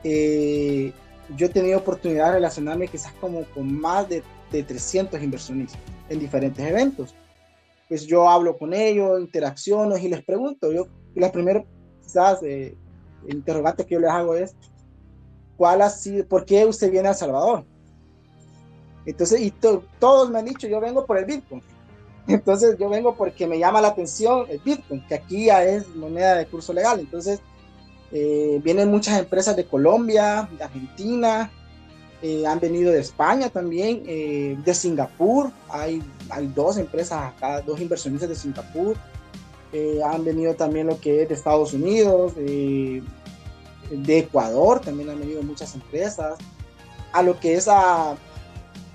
[0.03, 0.93] eh,
[1.35, 6.19] yo he tenido oportunidad de relacionarme quizás como con más de, de 300 inversionistas en
[6.19, 7.15] diferentes eventos.
[7.87, 10.71] Pues yo hablo con ellos, interacciono y les pregunto.
[10.71, 11.65] Yo, la primera
[12.03, 12.77] quizás eh,
[13.27, 14.55] interrogante que yo les hago es,
[15.55, 17.65] ¿cuál ha sido, por qué usted viene a El Salvador?
[19.05, 21.61] Entonces, y todos me han dicho, yo vengo por el Bitcoin.
[22.27, 26.35] Entonces, yo vengo porque me llama la atención el Bitcoin, que aquí ya es moneda
[26.35, 26.99] de curso legal.
[26.99, 27.39] Entonces,
[28.11, 31.51] eh, vienen muchas empresas de Colombia, de Argentina,
[32.21, 37.81] eh, han venido de España también, eh, de Singapur, hay, hay dos empresas acá, dos
[37.81, 38.95] inversionistas de Singapur,
[40.03, 43.03] han venido también lo que es de Estados Unidos, de
[43.91, 46.39] Ecuador, también han venido muchas empresas,
[47.11, 48.15] a lo que es a,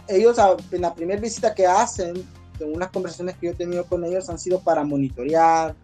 [0.09, 0.39] ellos
[0.73, 2.27] en la primera visita que hacen,
[2.59, 5.77] en unas conversaciones que yo he tenido con ellos han sido para monitorear,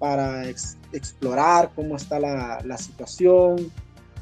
[0.00, 0.48] para
[0.92, 3.70] explorar cómo está la, situación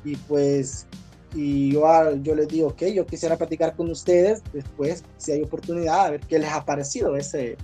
[0.05, 0.87] y pues
[1.35, 1.87] y yo,
[2.17, 6.21] yo les digo que yo quisiera platicar con ustedes después si hay oportunidad a ver
[6.21, 7.57] qué les ha parecido ese,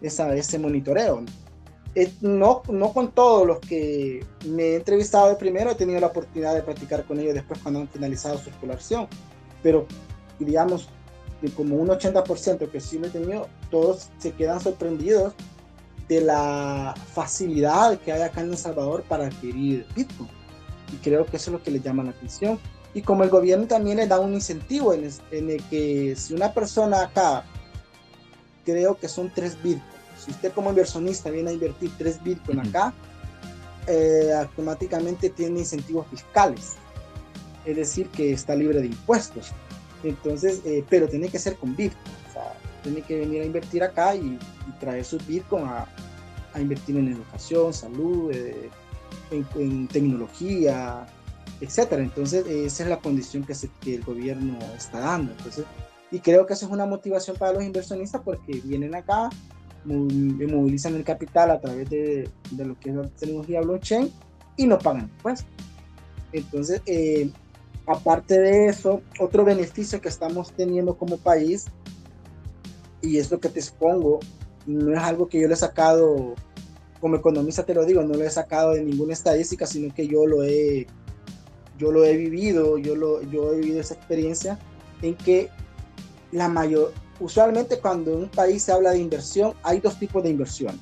[0.00, 1.24] ese monitoreo.
[1.96, 6.06] Eh, no, no con todos los que me he entrevistado de primero he tenido la
[6.06, 9.08] oportunidad de platicar con ellos después cuando han finalizado su exploración,
[9.60, 9.86] pero
[10.38, 10.88] digamos
[11.40, 15.34] que como un 80% que sí me he tenido, todos se quedan sorprendidos
[16.10, 20.28] de la facilidad que hay acá en El Salvador para adquirir Bitcoin.
[20.92, 22.58] Y creo que eso es lo que le llama la atención.
[22.92, 27.02] Y como el gobierno también le da un incentivo en, el que si una persona
[27.02, 27.44] acá,
[28.64, 29.84] creo que son 3 Bitcoin,
[30.18, 32.92] si usted como inversionista viene a invertir 3 Bitcoin acá,
[33.86, 36.74] eh, automáticamente tiene incentivos fiscales.
[37.64, 39.52] Es decir, que está libre de impuestos.
[40.02, 42.20] Entonces, eh, pero tiene que ser con Bitcoin
[42.80, 44.38] tiene que venir a invertir acá y,
[44.78, 45.86] traer sus Bitcoin a,
[46.54, 48.70] a, invertir en educación, salud, eh,
[49.30, 51.06] en, tecnología,
[51.60, 52.02] etcétera.
[52.02, 55.32] Entonces, esa es la condición que, que, el gobierno está dando.
[55.32, 55.64] Entonces,
[56.10, 59.30] y creo que esa es una motivación para los inversionistas porque vienen acá,
[59.84, 64.12] movilizan el capital a través de, de lo que es la tecnología blockchain
[64.56, 65.46] y no pagan impuestos.
[66.32, 67.30] Entonces, eh,
[67.86, 71.66] aparte de eso, otro beneficio que estamos teniendo como país,
[73.02, 74.20] y es lo que te expongo,
[74.66, 76.34] no es algo que yo le he sacado,
[77.00, 80.26] como economista te lo digo, no lo he sacado de ninguna estadística, sino que yo
[80.26, 80.86] lo he,
[81.78, 84.58] yo lo he vivido, yo, lo, yo he vivido esa experiencia
[85.02, 85.48] en que
[86.32, 90.30] la mayor, usualmente cuando en un país se habla de inversión, hay dos tipos de
[90.30, 90.78] inversión.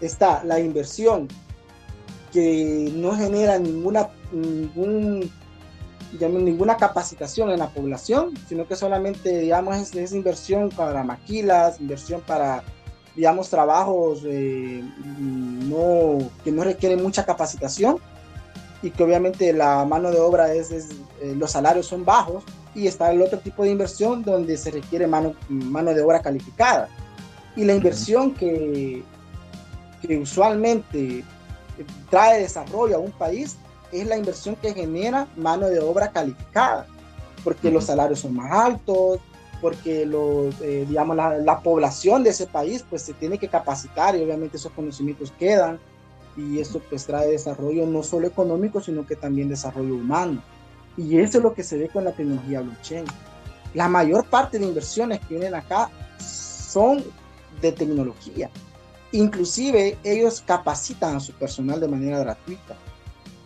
[0.00, 1.28] Está la inversión
[2.32, 5.30] que no genera ninguna, ningún,
[6.12, 12.62] ninguna capacitación en la población, sino que solamente, digamos, es, inversión para maquilas, inversión para,
[13.14, 14.82] digamos, trabajos eh,
[15.18, 17.98] no, que no requieren mucha capacitación
[18.82, 20.90] y que obviamente la mano de obra es, es
[21.20, 25.06] eh, los salarios son bajos y está el otro tipo de inversión donde se requiere
[25.06, 26.88] mano, mano de obra calificada.
[27.56, 29.02] Y la inversión que,
[30.02, 31.24] que usualmente
[32.10, 33.56] trae desarrollo a un país
[34.00, 36.86] es la inversión que genera mano de obra calificada,
[37.44, 39.20] porque los salarios son más altos,
[39.60, 44.14] porque los, eh, digamos, la, la, población de ese país pues se tiene que capacitar
[44.14, 45.78] y obviamente esos conocimientos quedan
[46.36, 50.42] y eso pues trae desarrollo no solo económico, sino que también desarrollo humano.
[50.96, 53.04] Y eso es lo que se ve con la tecnología blockchain.
[53.74, 57.02] La mayor parte de inversiones que vienen acá son
[57.60, 58.50] de tecnología.
[59.12, 62.76] Inclusive ellos capacitan a su personal de manera gratuita.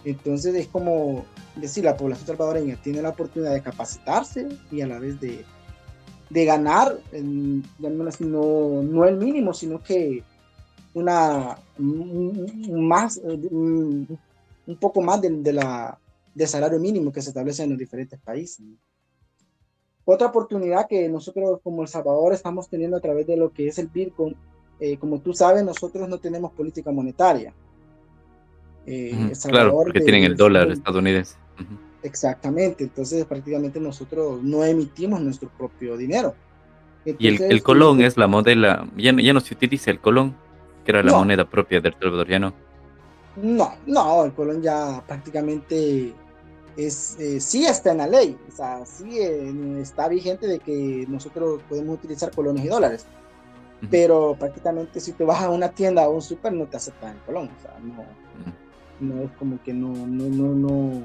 [0.04, 1.24] Entonces es como
[1.56, 5.44] decir, la población salvadoreña tiene la oportunidad de capacitarse y a la vez de,
[6.30, 7.62] de ganar, en,
[8.20, 10.22] no, no el mínimo, sino que
[10.94, 14.18] una más un,
[14.80, 15.98] poco más de, la
[16.34, 18.64] de salario mínimo que se establece en los diferentes países.
[20.04, 23.78] Otra oportunidad que nosotros como El Salvador estamos teniendo a través de lo que es
[23.78, 24.34] el Bitcoin
[24.80, 27.52] eh, como tú sabes, nosotros no tenemos política monetaria.
[28.92, 31.36] Eh, claro, porque tienen el dólar estadounidense.
[32.02, 36.34] Exactamente, entonces prácticamente nosotros no emitimos nuestro propio dinero.
[37.04, 40.34] y el, colón es la moneda, ya, ya, no se utiliza el colón,
[40.84, 42.52] que era la moneda propia del Salvador, ya no.
[43.36, 46.12] No, no, el colón ya prácticamente
[46.76, 51.60] es, eh, sí está en la ley, o sea, sí está vigente de que nosotros
[51.68, 53.06] podemos utilizar colones y dólares
[53.88, 57.18] pero prácticamente si te vas a una tienda o un súper no te aceptan en
[57.20, 58.04] Colón, o sea, no,
[59.00, 61.02] no es como que no, no, no, no,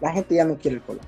[0.00, 1.04] la gente ya no quiere el Colón.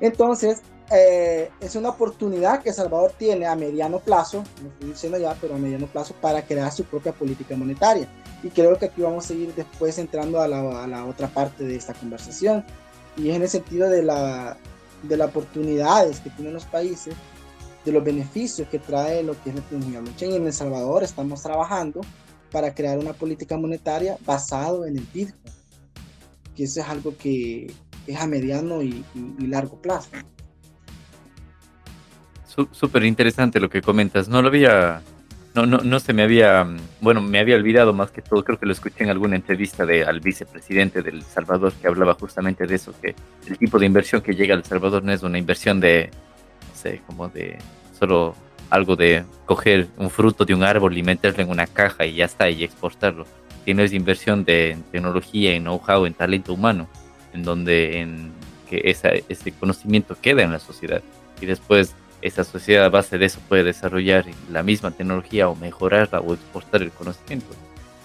[0.00, 5.36] Entonces, eh, es una oportunidad que Salvador tiene a mediano plazo, no estoy diciendo ya,
[5.40, 8.08] pero a mediano plazo para crear su propia política monetaria.
[8.42, 11.64] Y creo que aquí vamos a seguir después entrando a la, a la otra parte
[11.64, 12.64] de esta conversación.
[13.16, 14.56] Y es en el sentido de, la,
[15.02, 17.14] de las oportunidades que tienen los países
[17.84, 20.34] de los beneficios que trae lo que es la tecnología blockchain.
[20.34, 22.02] En El Salvador estamos trabajando
[22.50, 25.54] para crear una política monetaria basado en el Bitcoin,
[26.54, 27.72] que eso es algo que
[28.06, 29.04] es a mediano y,
[29.40, 30.10] largo plazo.
[32.70, 34.28] Súper interesante lo que comentas.
[34.28, 35.02] No lo había,
[35.54, 36.66] no, no, no se me había,
[37.02, 38.42] bueno, me había olvidado más que todo.
[38.44, 42.66] Creo que lo escuché en alguna entrevista de, al vicepresidente del Salvador que hablaba justamente
[42.66, 43.14] de eso, que
[43.46, 46.10] el tipo de inversión que llega al Salvador no es una inversión de,
[46.70, 47.58] no sé, como de
[47.98, 48.34] solo
[48.70, 52.24] algo de coger un fruto de un árbol y meterlo en una caja y ya
[52.24, 53.26] está, y exportarlo.
[53.64, 56.88] Tienes inversión de tecnología, en know-how, en talento humano,
[57.32, 58.32] en donde en
[58.68, 61.02] que esa, ese conocimiento queda en la sociedad.
[61.40, 66.20] Y después esa sociedad a base de eso puede desarrollar la misma tecnología o mejorarla
[66.20, 67.46] o exportar el conocimiento.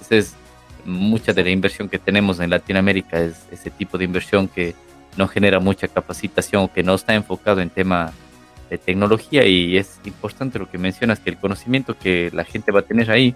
[0.02, 0.36] Esa es
[0.86, 4.76] mucha de la inversión que tenemos en Latinoamérica, es ese tipo de inversión que
[5.18, 8.12] no genera mucha capacitación que no está enfocado en tema
[8.72, 12.80] de tecnología y es importante lo que mencionas, que el conocimiento que la gente va
[12.80, 13.36] a tener ahí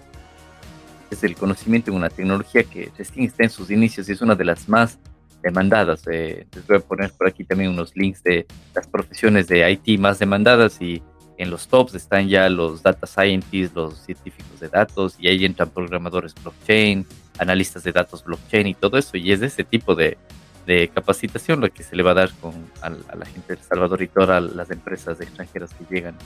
[1.10, 4.34] es el conocimiento en una tecnología que recién está en sus inicios y es una
[4.34, 4.98] de las más
[5.42, 6.02] demandadas.
[6.10, 10.00] Eh, les voy a poner por aquí también unos links de las profesiones de IT
[10.00, 11.02] más demandadas y
[11.36, 15.68] en los tops están ya los data scientists, los científicos de datos y ahí entran
[15.68, 17.06] programadores blockchain,
[17.38, 20.16] analistas de datos blockchain y todo eso y es de ese tipo de,
[20.66, 22.52] de capacitación lo que se le va a dar con,
[22.82, 26.16] a, la gente de El Salvador y todas las empresas extranjeras que llegan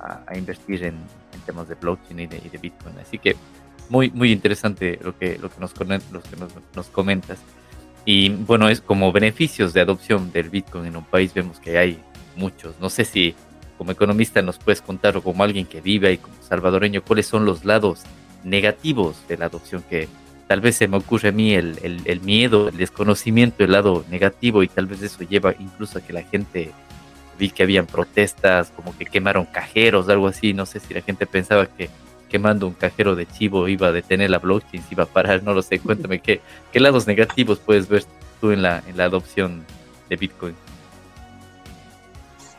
[0.00, 0.96] a, invertir en,
[1.44, 2.96] temas de blockchain y de, Bitcoin.
[3.00, 3.34] Así que
[3.88, 5.72] muy, muy interesante lo que, lo que, nos,
[6.12, 6.36] lo que
[6.76, 7.40] nos, comentas.
[8.04, 12.00] Y bueno, es como beneficios de adopción del Bitcoin en un país, vemos que hay
[12.36, 12.78] muchos.
[12.80, 13.34] No sé si
[13.76, 17.44] como economista nos puedes contar o como alguien que vive ahí como salvadoreño, cuáles son
[17.44, 18.02] los lados
[18.44, 20.08] negativos de la adopción que,
[20.52, 24.62] tal vez se me ocurre a mí el, el, miedo, el desconocimiento, el lado negativo
[24.62, 26.72] y tal vez eso lleva incluso a que la gente
[27.38, 31.24] vi que habían protestas, como que quemaron cajeros, algo así, no sé si la gente
[31.24, 31.88] pensaba que,
[32.28, 35.54] quemando un cajero de chivo iba a detener la blockchain, si iba a parar, no
[35.54, 35.78] lo sé.
[35.80, 38.04] Cuéntame qué, qué lados negativos puedes ver
[38.38, 39.64] tú en la, en la adopción
[40.10, 40.54] de Bitcoin.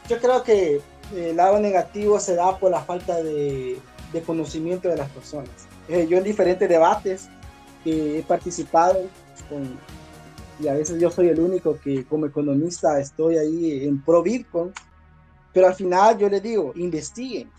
[0.09, 0.81] Yo creo que
[1.15, 3.77] el lado negativo se da por la falta de,
[4.11, 5.51] de conocimiento de las personas.
[5.87, 7.29] Eh, yo en diferentes debates
[7.83, 9.01] que he participado
[9.49, 9.77] con,
[10.59, 14.71] y a veces yo soy el único que como economista estoy ahí en pro Bitcoin,
[15.51, 17.49] pero al final yo les digo, investiguen.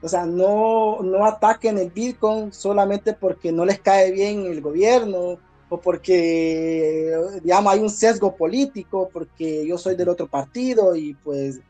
[0.00, 5.38] O sea, no, no ataquen el Bitcoin solamente porque no les cae bien el gobierno
[5.68, 11.60] o porque, digamos, hay un sesgo político, porque yo soy del otro partido y pues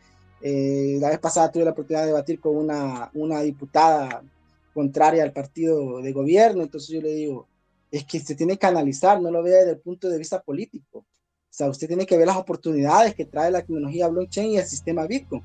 [0.41, 4.23] eh, la vez pasada tuve la oportunidad de debatir con una, una diputada
[4.75, 7.47] contraria al partido de gobierno, entonces yo le digo,
[7.91, 10.99] es que se tiene que analizar, no lo vea desde el punto de vista político.
[10.99, 14.67] O sea, usted tiene que ver las oportunidades que trae la tecnología blockchain y el
[14.67, 15.43] sistema Bitcoin.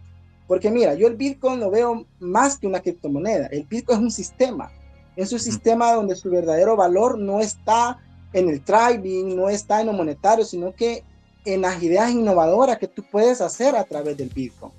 [0.47, 3.45] Porque mira, yo el Bitcoin lo veo más que una criptomoneda.
[3.47, 4.71] El Bitcoin es un sistema.
[5.15, 7.99] Es un sistema donde su verdadero valor no está
[8.33, 11.03] en el trading, no está en lo monetario, sino que
[11.45, 14.71] en las ideas innovadoras que tú puedes hacer a través del Bitcoin.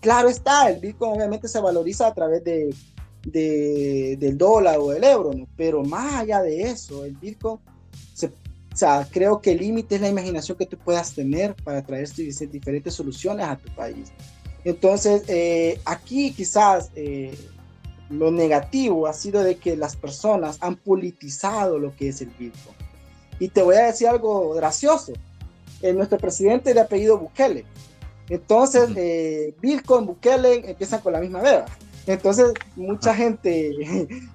[0.00, 2.74] Claro está, el Bitcoin obviamente se valoriza a través de
[3.24, 5.46] de, del dólar o del euro, ¿no?
[5.56, 7.58] pero más allá de eso, el Bitcoin,
[8.12, 8.30] se,
[8.74, 12.08] o sea, creo que el límite es la imaginación que tú puedas tener para traer
[12.10, 14.12] diferentes soluciones a tu país.
[14.64, 17.38] Entonces, eh, aquí quizás eh,
[18.10, 22.76] lo negativo ha sido de que las personas han politizado lo que es el Bitcoin.
[23.38, 25.12] Y te voy a decir algo gracioso.
[25.80, 27.64] Eh, nuestro presidente de apellido Bukele.
[28.28, 28.88] Entonces,
[29.60, 31.66] Bitcoin, Bukele empiezan con la misma veda.
[32.06, 33.72] Entonces, mucha gente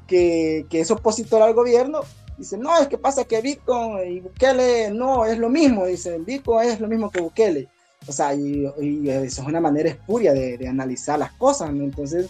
[0.07, 2.01] que, que, es opositor al gobierno
[2.37, 6.69] dice, no, es que pasa que Bitcoin y Bukele no es lo mismo, dice, Bitcoin
[6.69, 7.67] es lo mismo que Bukele.
[8.07, 8.65] O sea, y,
[9.09, 12.27] eso es una manera espuria de, de analizar las cosas, Entonces,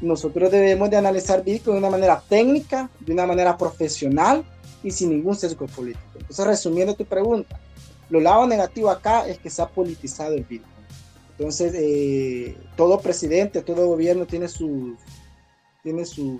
[0.00, 4.44] nosotros debemos de analizar Bitcoin de una manera técnica, de una manera profesional
[4.82, 6.02] y sin ningún sesgo político.
[6.18, 7.58] Entonces, resumiendo tu pregunta,
[8.10, 10.71] lo lado negativo acá es que se ha politizado el Bitcoin.
[11.42, 14.96] Entonces, eh, todo presidente, todo gobierno tiene su,
[15.82, 16.38] tiene su,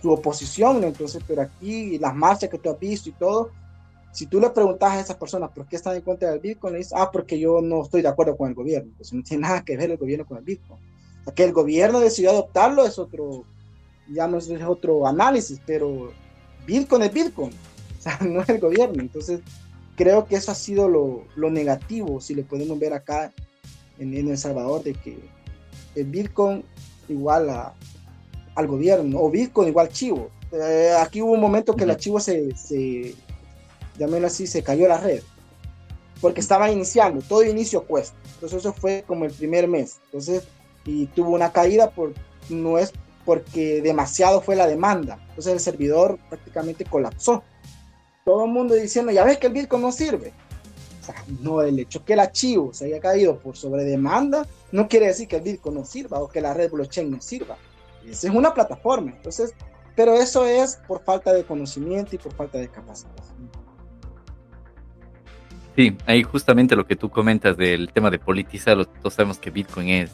[0.00, 3.50] su, oposición, entonces, pero aquí las marchas que tú has visto y todo,
[4.12, 6.78] si tú le preguntas a esas personas por qué están en contra del Bitcoin, le
[6.78, 8.92] dices, ah, porque yo no estoy de acuerdo con el gobierno.
[8.92, 10.78] Entonces, no tiene nada que ver el gobierno con el Bitcoin.
[11.24, 13.42] O que el gobierno decidió adoptarlo es otro,
[14.08, 16.12] ya no es otro análisis, pero
[16.64, 17.50] Bitcoin es Bitcoin,
[17.98, 19.02] o sea, no es el gobierno.
[19.02, 19.40] Entonces,
[19.96, 23.32] creo que eso ha sido lo, lo negativo, si le podemos ver acá
[24.00, 25.18] en, El Salvador de que
[25.94, 26.64] el Bitcoin
[27.08, 27.74] igual a,
[28.54, 30.30] al gobierno o Bitcoin igual chivo.
[30.52, 33.14] Eh, aquí hubo un momento que la chivo se, se
[34.24, 35.22] así, se cayó la red
[36.20, 38.16] porque estaba iniciando, todo inicio cuesta.
[38.34, 40.00] Entonces eso fue como el primer mes.
[40.06, 40.44] Entonces,
[40.84, 42.12] y tuvo una caída por,
[42.48, 42.92] no es
[43.24, 45.18] porque demasiado fue la demanda.
[45.30, 47.42] Entonces el servidor prácticamente colapsó.
[48.24, 50.32] Todo el mundo diciendo, ya ves que el Bitcoin no sirve
[51.40, 55.36] no, el hecho que el archivo se haya caído por sobredemanda no quiere decir que
[55.36, 57.56] el Bitcoin no sirva o que la red blockchain no sirva.
[58.06, 59.10] Esa es una plataforma.
[59.10, 59.54] Entonces,
[59.96, 63.10] pero eso es por falta de conocimiento y por falta de capacidad.
[65.76, 69.88] Sí, ahí justamente lo que tú comentas del tema de politizar, todos sabemos que Bitcoin
[69.88, 70.10] es,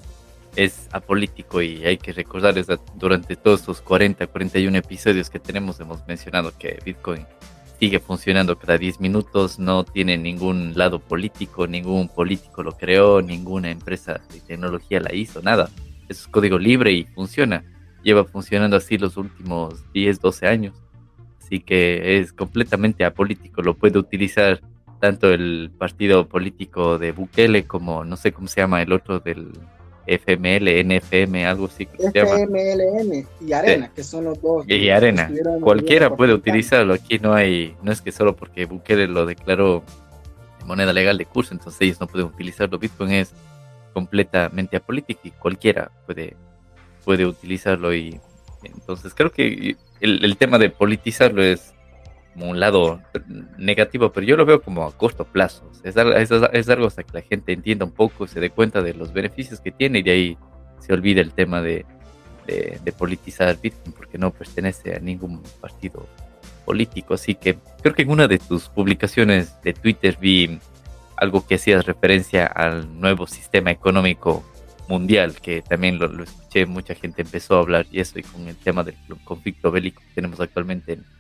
[0.55, 2.55] es apolítico y hay que recordar,
[2.95, 7.27] durante todos estos 40, 41 episodios que tenemos hemos mencionado que Bitcoin
[7.79, 13.71] sigue funcionando cada 10 minutos, no tiene ningún lado político, ningún político lo creó, ninguna
[13.71, 15.71] empresa de tecnología la hizo, nada.
[16.09, 17.65] Es código libre y funciona.
[18.03, 20.75] Lleva funcionando así los últimos 10, 12 años.
[21.43, 24.61] Así que es completamente apolítico, lo puede utilizar
[25.01, 29.53] tanto el partido político de Bukele como no sé cómo se llama el otro del
[30.07, 31.87] FML, NFM, algo así.
[31.87, 34.69] Que FMLN y Arena, que son los dos.
[34.69, 36.95] Y Arena, cualquiera puede utilizarlo.
[36.95, 39.83] Aquí no hay, no es que solo porque Bukele lo declaró
[40.65, 42.79] moneda legal de curso, entonces ellos no pueden utilizarlo.
[42.79, 43.33] Bitcoin es
[43.95, 46.37] completamente apolítico y cualquiera puede,
[47.05, 47.95] puede utilizarlo.
[47.95, 48.21] Y
[48.63, 51.73] entonces creo que el, el tema de politizarlo es
[52.37, 53.01] como un lado
[53.57, 55.71] negativo, pero yo lo veo como a corto plazo.
[55.83, 59.15] Es, es, algo hasta que la gente entienda un poco, se dé cuenta de los
[59.15, 60.39] beneficios que tiene y de ahí
[60.81, 61.87] se olvida el tema de,
[62.47, 66.07] de, politizar Bitcoin porque no pertenece a ningún partido
[66.67, 67.15] político.
[67.15, 70.59] Así que creo que en una de tus publicaciones de Twitter vi
[71.17, 74.45] algo que hacías referencia al nuevo sistema económico
[74.89, 78.47] mundial, que también lo, lo escuché, mucha gente empezó a hablar y eso, y con
[78.47, 78.95] el tema del
[79.25, 81.16] conflicto bélico que tenemos actualmente en,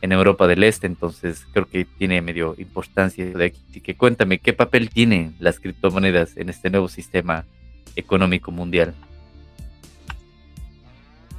[0.00, 3.80] en Europa del Este, entonces creo que tiene medio importancia aquí.
[3.80, 7.44] Que cuéntame, ¿qué papel tienen las criptomonedas en este nuevo sistema
[7.96, 8.94] económico mundial?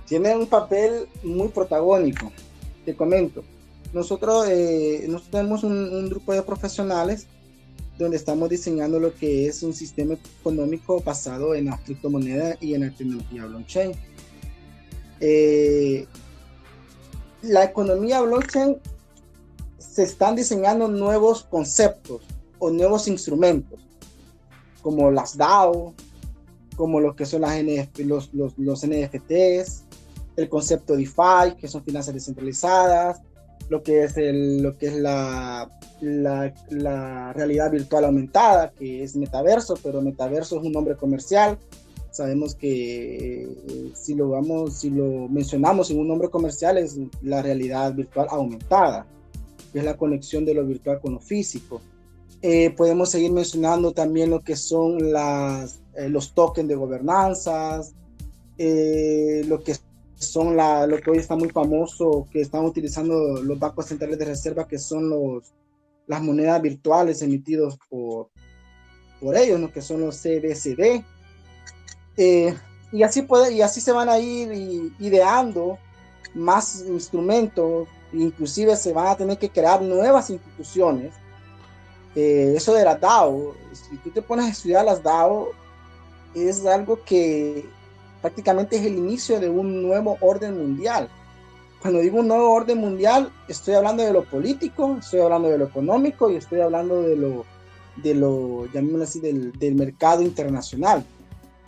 [0.09, 2.31] tiene un papel muy protagónico.
[2.83, 3.43] Te comento,
[3.93, 7.27] nosotros, eh, nosotros tenemos un, grupo de profesionales
[7.99, 12.81] donde estamos diseñando lo que es un sistema económico basado en la criptomoneda y en
[12.81, 13.91] la tecnología blockchain.
[15.19, 16.07] Eh,
[17.41, 18.77] la economía blockchain
[19.77, 22.21] se están diseñando nuevos conceptos
[22.59, 23.79] o nuevos instrumentos,
[24.81, 25.93] como las DAO,
[26.75, 27.41] como lo que son
[27.97, 29.83] los, los, los NFTs,
[30.35, 33.21] el concepto DeFi, que son finanzas descentralizadas,
[33.69, 35.69] lo que es, lo que es la,
[37.33, 41.57] realidad virtual aumentada, que es metaverso, pero metaverso es un nombre comercial.
[42.19, 47.41] Sabemos que eh, si lo vamos, si lo mencionamos en un nombre comercial es la
[47.41, 49.07] realidad virtual aumentada,
[49.71, 51.79] que es la conexión de lo virtual con lo físico.
[52.41, 57.93] Eh, podemos seguir mencionando también lo que son las, eh, los tokens de gobernanzas,
[58.57, 59.75] lo que
[60.15, 64.25] son la, lo que hoy está muy famoso, que están utilizando los bancos centrales de
[64.25, 65.53] reserva, que son los,
[66.05, 68.27] las monedas virtuales emitidos por,
[69.21, 69.71] por ellos, ¿no?
[69.71, 71.01] que son los CBCD.
[72.21, 72.53] Eh,
[72.91, 75.77] y, así puede, y así se van a ir ideando
[76.33, 81.13] más instrumentos, inclusive se van a tener que crear nuevas instituciones.
[82.17, 85.47] Eh, eso de la DAO, si tú te pones a estudiar las DAO,
[86.35, 87.65] es algo que
[88.21, 91.07] prácticamente es el inicio de un nuevo orden mundial.
[91.81, 95.67] Cuando digo un nuevo orden mundial, estoy hablando de lo político, estoy hablando de lo
[95.67, 97.45] económico y estoy hablando de lo,
[97.95, 101.05] de lo llamémoslo así, del, del mercado internacional.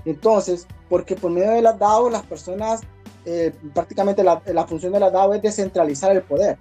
[0.05, 2.81] Entonces, porque por medio de la DAO, las personas,
[3.25, 6.57] eh, prácticamente la, la, función de la DAO es descentralizar el poder.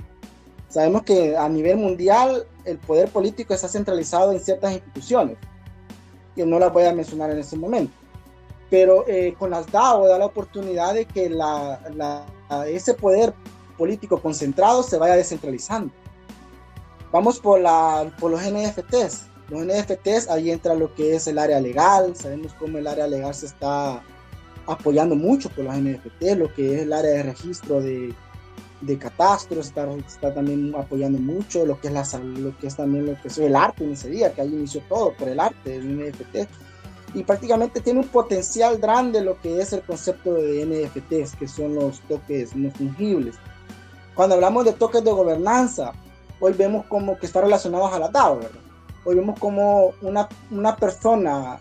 [0.68, 5.36] Sabemos que a nivel mundial el poder político está centralizado en ciertas instituciones,
[6.36, 8.00] que no las voy a mencionar en este momento
[8.70, 12.24] pero eh, con las DAO da la oportunidad de que la,
[12.68, 13.34] ese poder
[13.76, 15.92] político concentrado se vaya descentralizando.
[17.10, 19.26] Vamos por, la, por los NFTs.
[19.50, 22.14] Los NFTs, ahí entra lo que es el área legal.
[22.14, 24.02] Sabemos cómo el área legal se está
[24.66, 28.14] apoyando mucho por los NFTs, lo que es el área de registro de,
[28.80, 33.06] de catastro está, está, también apoyando mucho, lo que es, la, lo que es también
[33.06, 35.74] lo que es el arte en ese día, que ahí inició todo por el arte,
[35.74, 36.48] el NFT
[37.14, 41.74] y prácticamente tiene un potencial grande lo que es el concepto de NFTs, que son
[41.74, 43.34] los toques no fungibles.
[44.14, 45.92] Cuando hablamos de toques de gobernanza,
[46.38, 48.69] hoy vemos como que está relacionados a la DAO, ¿verdad?
[49.04, 51.58] Hoy vemos como una, una persona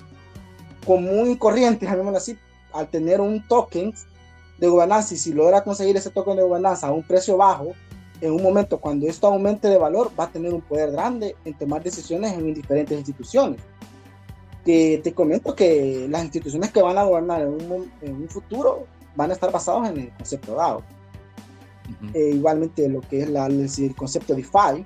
[0.85, 2.37] común y corriente, llamémoslo así,
[2.73, 3.93] al tener un token
[4.57, 7.73] de gobernanza y si logra conseguir ese token de gobernanza a un precio bajo,
[8.21, 11.53] en un momento cuando esto aumente de valor, va a tener un poder grande en
[11.57, 13.61] tomar decisiones en diferentes instituciones
[14.63, 18.85] te comento que las instituciones que van a gobernar en un, futuro
[19.15, 20.83] van a estar basadas en el concepto DAO.
[22.13, 24.85] Eh, igualmente lo que es la, el, concepto DeFi,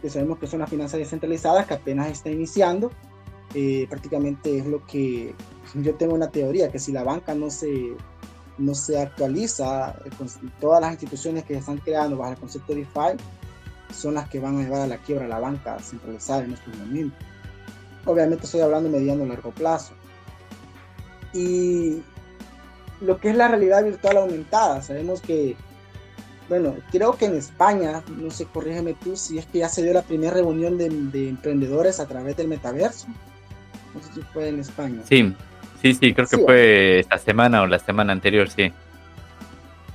[0.00, 2.90] que sabemos que son las finanzas descentralizadas que apenas está iniciando,
[3.54, 5.34] eh, prácticamente es lo que
[5.74, 7.96] yo tengo una teoría, que si la banca no se,
[8.58, 9.96] no se actualiza,
[10.60, 13.16] todas las instituciones que se están creando bajo el concepto DeFi
[13.92, 16.76] son las que van a llevar a la quiebra a la banca centralizada en estos
[16.76, 17.18] momentos.
[18.04, 19.94] Obviamente estoy hablando mediano y largo plazo.
[21.32, 22.02] Y
[23.00, 25.56] lo que es la realidad virtual aumentada, sabemos que,
[26.48, 29.92] bueno, creo que en España, no sé, corrígeme tú, si es que ya se dio
[29.92, 30.86] la primera reunión de,
[31.28, 33.08] emprendedores a través del metaverso.
[33.94, 35.02] No sé si fue en España.
[35.08, 35.34] Sí,
[35.82, 38.72] sí, sí, creo que fue esta semana o la semana anterior, sí.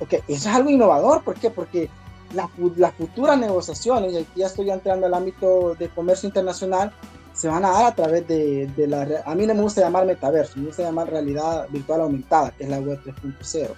[0.00, 1.48] Ok, eso es algo innovador, ¿por qué?
[1.50, 1.88] Porque
[2.34, 6.92] las futuras negociaciones, y aquí ya estoy entrando al ámbito de comercio internacional,
[7.32, 9.22] se van a dar a través de, de, la...
[9.24, 12.70] A mí no me gusta llamar metaverso, me gusta llamar realidad virtual aumentada, que es
[12.70, 13.70] la web 3.0.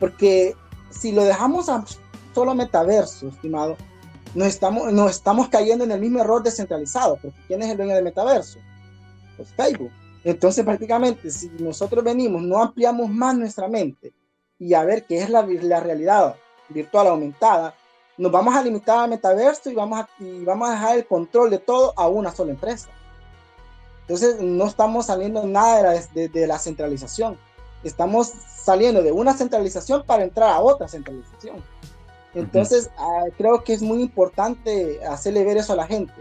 [0.00, 0.56] Porque
[0.90, 1.68] si lo dejamos
[2.38, 3.76] solo metaverso, estimado,
[4.32, 7.96] nos estamos, nos estamos cayendo en el mismo error descentralizado, porque ¿quién es el dueño
[7.96, 8.60] de metaverso?
[9.36, 9.90] Pues Facebook.
[10.22, 14.12] Entonces prácticamente si nosotros venimos, no ampliamos más nuestra mente
[14.56, 16.36] y a ver qué es la, la realidad
[16.68, 17.74] virtual aumentada,
[18.16, 21.50] nos vamos a limitar al metaverso y vamos a, y vamos a dejar el control
[21.50, 22.88] de todo a una sola empresa.
[24.02, 27.36] Entonces no estamos saliendo nada de la, centralización.
[27.82, 31.56] Estamos saliendo de una centralización para entrar a otra centralización.
[32.34, 36.12] Entonces ah, creo que es muy importante hacerle ver eso a la gente,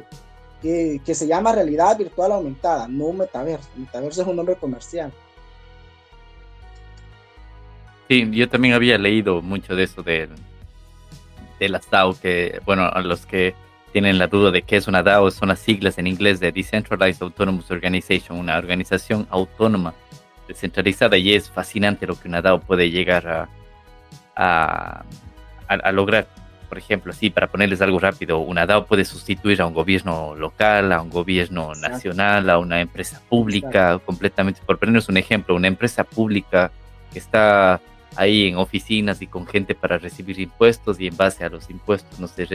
[0.62, 3.70] que, que se llama realidad virtual aumentada, no metaverso.
[3.76, 5.12] Metaverso es un nombre comercial.
[8.08, 10.30] Sí, yo también había leído mucho de eso del
[11.60, 13.56] de las DAO, que, bueno, a los que
[13.92, 17.24] tienen la duda de qué es una DAO, son las siglas en inglés de Decentralized
[17.24, 19.94] Autonomous Organization, una organización autónoma
[20.48, 23.50] descentralizada y es fascinante lo que una DAO puede llegar a,
[24.36, 25.04] a,
[25.92, 26.28] lograr,
[26.70, 30.92] por ejemplo, sí, para ponerles algo rápido, una DAO puede sustituir a un gobierno local,
[30.92, 34.62] a un gobierno nacional, a una empresa pública, completamente.
[34.66, 36.72] Por ponernos un ejemplo, una empresa pública
[37.12, 37.80] que está
[38.16, 42.20] ahí en oficinas y con gente para recibir impuestos y en base a los impuestos,
[42.20, 42.48] no sé,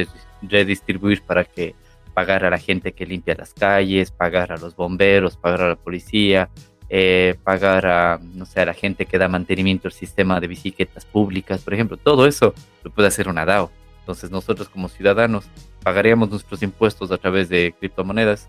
[0.42, 1.74] redistribuir para que
[2.14, 5.76] pagar a la gente que limpia las calles, pagar a los bomberos, pagar a la
[5.76, 6.50] policía,
[6.94, 11.06] eh, pagar a, no sé, a la gente que da mantenimiento al sistema de bicicletas
[11.06, 12.52] públicas, por ejemplo, todo eso
[12.84, 13.70] lo puede hacer una DAO.
[14.00, 15.46] Entonces nosotros como ciudadanos
[15.82, 18.46] pagaríamos nuestros impuestos a través de criptomonedas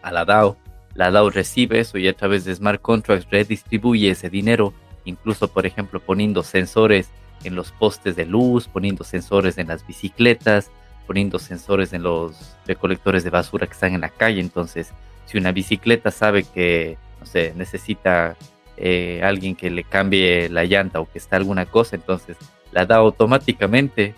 [0.00, 0.56] a la DAO.
[0.94, 4.72] La DAO recibe eso y a través de smart contracts redistribuye ese dinero,
[5.04, 7.10] incluso por ejemplo poniendo sensores
[7.44, 10.70] en los postes de luz, poniendo sensores en las bicicletas,
[11.06, 14.40] poniendo sensores en los recolectores de basura que están en la calle.
[14.40, 14.92] Entonces,
[15.26, 16.96] si una bicicleta sabe que,
[17.26, 18.36] no sé, necesita
[18.76, 22.36] eh, alguien que le cambie la llanta o que está alguna cosa, entonces
[22.70, 24.14] la da automáticamente,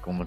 [0.00, 0.26] como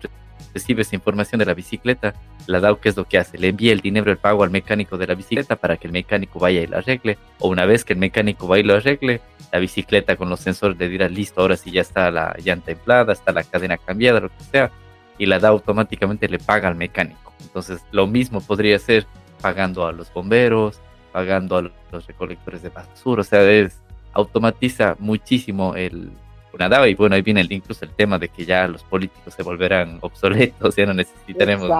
[0.54, 2.16] recibe esa información de la bicicleta,
[2.48, 3.38] la DAO, ¿qué es lo que hace?
[3.38, 6.40] Le envía el dinero, el pago al mecánico de la bicicleta para que el mecánico
[6.40, 7.18] vaya y lo arregle.
[7.40, 9.22] O una vez que el mecánico vaya y lo arregle,
[9.52, 13.12] la bicicleta con los sensores le dirá, listo, ahora sí ya está la llanta inflada,
[13.12, 14.72] está la cadena cambiada, lo que sea
[15.18, 17.34] y la DAO automáticamente le paga al mecánico.
[17.42, 19.06] Entonces, lo mismo podría ser
[19.42, 20.80] pagando a los bomberos,
[21.16, 21.62] pagando a
[21.94, 23.80] los recolectores de basura, o sea, es,
[24.12, 26.12] automatiza muchísimo el,
[26.52, 29.42] una DAO y bueno, ahí viene incluso el tema de que ya los políticos se
[29.42, 31.72] volverán obsoletos, ya no necesitaremos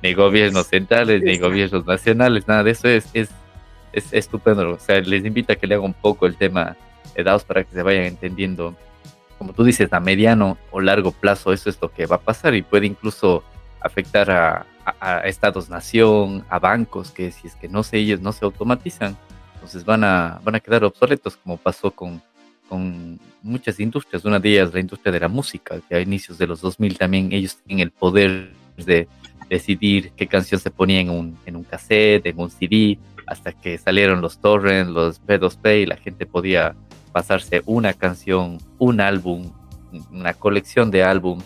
[0.00, 2.88] ni, gobiernos centrales ni gobiernos nacionales, nada de eso.
[2.88, 3.28] Es, es,
[3.92, 6.74] es estupendo, o sea, les invito a que le hagan un poco el tema
[7.14, 8.74] de DAOs para que se vayan entendiendo.
[9.36, 12.54] Como tú dices, a mediano o largo plazo eso es lo que va a pasar.
[12.54, 13.44] Y puede incluso
[13.80, 14.66] afectar a,
[15.24, 19.16] estados-nación, a bancos que si es que no se ellos no se automatizan,
[19.54, 22.20] entonces van a, van a quedar obsoletos como pasó con,
[22.68, 24.24] con muchas industrias.
[24.24, 27.32] Una de ellas la industria de la música, que a inicios de los 2000 también
[27.32, 29.06] ellos tienen el poder de
[29.48, 33.78] decidir qué canción se ponía en un, en un cassette, en un CD, hasta que
[33.78, 36.74] salieron los torrents, los P2P y la gente podía
[37.12, 39.52] pasarse una canción, un álbum,
[40.10, 41.44] una colección de álbums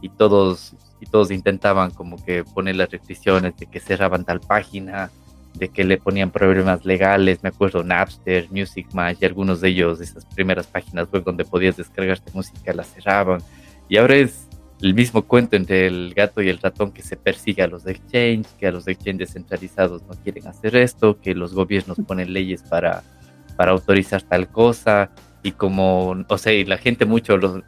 [0.00, 5.10] y todos y todos intentaban como que poner las restricciones de que cerraban tal página,
[5.54, 10.00] de que le ponían problemas legales, me acuerdo Napster, Music Match y algunos de ellos,
[10.00, 13.40] esas primeras páginas web donde podías descargarte música, las cerraban.
[13.88, 14.46] Y ahora es
[14.80, 18.52] el mismo cuento entre el gato y el ratón que se persigue a los exchanges,
[18.58, 23.02] que a los exchanges descentralizados no quieren hacer esto, que los gobiernos ponen leyes para
[23.58, 25.10] para autorizar tal cosa
[25.42, 27.64] y como, o sea, y la gente mucho lo,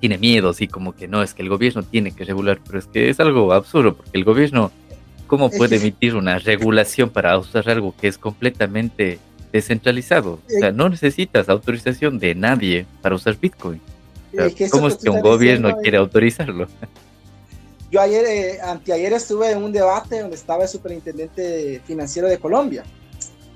[0.00, 2.86] tiene miedo, así como que no, es que el gobierno tiene que regular, pero es
[2.86, 4.70] que es algo absurdo, porque el gobierno,
[5.26, 9.18] ¿cómo puede emitir una regulación para usar algo que es completamente
[9.52, 10.40] descentralizado?
[10.46, 13.80] O sea, no necesitas autorización de nadie para usar Bitcoin.
[14.70, 16.68] ¿Cómo es que un gobierno quiere autorizarlo?
[17.90, 22.84] Yo ayer, eh, anteayer estuve en un debate donde estaba el superintendente financiero de Colombia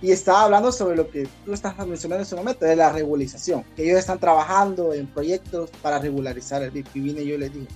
[0.03, 3.65] y estaba hablando sobre lo que tú estás mencionando en ese momento, de la regularización,
[3.77, 6.77] que ellos están trabajando en proyectos para regularizar el.
[6.77, 7.67] Y vine yo les digo,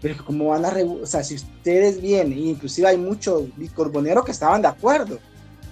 [0.00, 0.72] pero ¿cómo van a?
[1.02, 5.18] O sea, si ustedes vienen, inclusive hay muchos bitcoineros que estaban de acuerdo.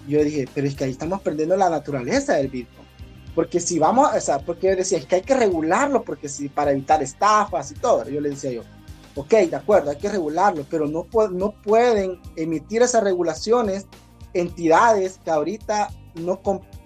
[0.09, 2.89] Yo dije, pero es que ahí estamos perdiendo la naturaleza del Bitcoin.
[3.35, 6.49] Porque si vamos, o sea, porque yo decía, es que hay que regularlo, porque si,
[6.49, 8.09] para evitar estafas y todo.
[8.09, 8.62] Yo le decía yo,
[9.14, 13.87] ok, de acuerdo, hay que regularlo, pero no, no pueden emitir esas regulaciones
[14.35, 16.41] entidades que ahorita no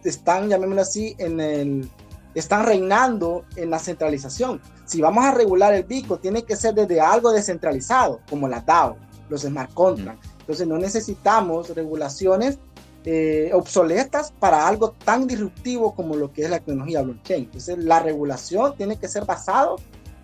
[0.04, 1.90] están, llamémoslo así, en el,
[2.34, 4.60] están reinando en la centralización.
[4.84, 8.96] Si vamos a regular el BICO, tiene que ser desde algo descentralizado, como la DAO,
[9.28, 10.28] los smart contracts.
[10.40, 12.58] Entonces no necesitamos regulaciones
[13.04, 17.44] eh, obsoletas para algo tan disruptivo como lo que es la tecnología blockchain.
[17.44, 19.76] Entonces la regulación tiene que ser basado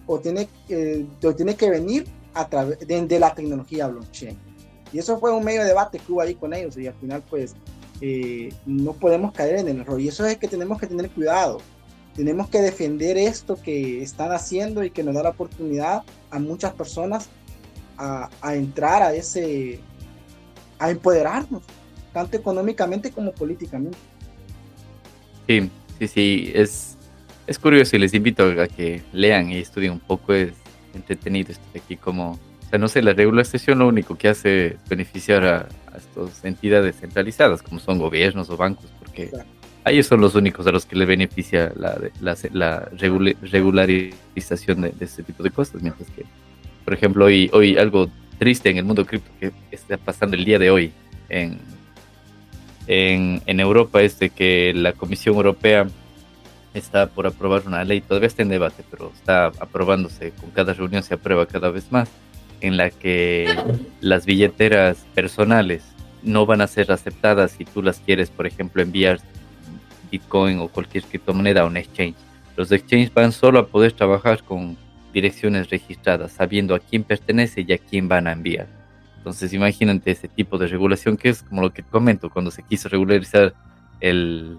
[0.06, 1.06] o tiene, eh,
[1.36, 4.47] tiene que venir a través de la tecnología blockchain.
[4.92, 7.22] Y eso fue un medio de debate que hubo ahí con ellos y al final
[7.28, 7.54] pues
[8.00, 10.00] eh, no podemos caer en el error.
[10.00, 11.60] Y eso es que tenemos que tener cuidado.
[12.14, 16.72] Tenemos que defender esto que están haciendo y que nos da la oportunidad a muchas
[16.72, 17.28] personas
[17.96, 19.80] a, a entrar a ese,
[20.78, 21.62] a empoderarnos,
[22.12, 23.98] tanto económicamente como políticamente.
[25.46, 26.96] Sí, sí, sí, es,
[27.46, 30.52] es curioso y les invito a que lean y estudien un poco, es
[30.94, 32.38] entretenido esto aquí como
[32.68, 36.96] o sea, no sé, la regulación lo único que hace es beneficiar a, estas entidades
[37.00, 39.30] centralizadas, como son gobiernos o bancos, porque
[39.84, 41.98] a ellos son los únicos a los que le beneficia la,
[42.52, 45.80] la, regularización de, este tipo de cosas.
[45.80, 46.26] Mientras que,
[46.84, 50.58] por ejemplo, hoy, hoy algo triste en el mundo cripto que está pasando el día
[50.58, 50.92] de hoy
[51.30, 51.58] en,
[52.86, 55.86] en, en Europa es de que la Comisión Europea
[56.74, 61.02] está por aprobar una ley, todavía está en debate, pero está aprobándose, con cada reunión
[61.02, 62.10] se aprueba cada vez más,
[62.60, 63.46] en la que
[64.00, 65.82] las billeteras personales
[66.22, 69.20] no van a ser aceptadas si tú las quieres, por ejemplo, enviar
[70.10, 72.16] Bitcoin o cualquier criptomoneda a un exchange.
[72.56, 74.76] Los exchanges van solo a poder trabajar con
[75.12, 78.66] direcciones registradas, sabiendo a quién pertenece y a quién van a enviar.
[79.18, 82.88] Entonces, imagínate ese tipo de regulación que es como lo que comento, cuando se quiso
[82.88, 83.54] regularizar
[84.00, 84.58] el,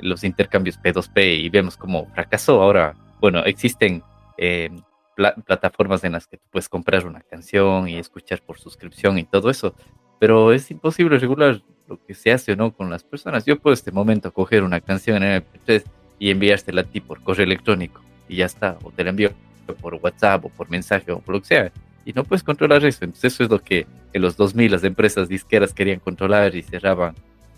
[0.00, 2.62] los intercambios P2P y vemos cómo fracasó.
[2.62, 4.02] Ahora, bueno, existen
[4.38, 4.70] eh,
[5.16, 9.50] plataformas en las que tú puedes comprar una canción y escuchar por suscripción y todo
[9.50, 9.74] eso,
[10.18, 13.44] pero es imposible regular lo que se hace o no con las personas.
[13.44, 15.84] Yo puedo este momento coger una canción en MP3
[16.18, 19.30] y enviársela a ti por correo electrónico y ya está, o te la envío
[19.74, 21.72] por WhatsApp o por mensaje o por lo que sea.
[22.04, 23.04] Y no puedes controlar eso.
[23.04, 27.14] Entonces eso es lo que en los 2000 las empresas disqueras querían controlar y cerraban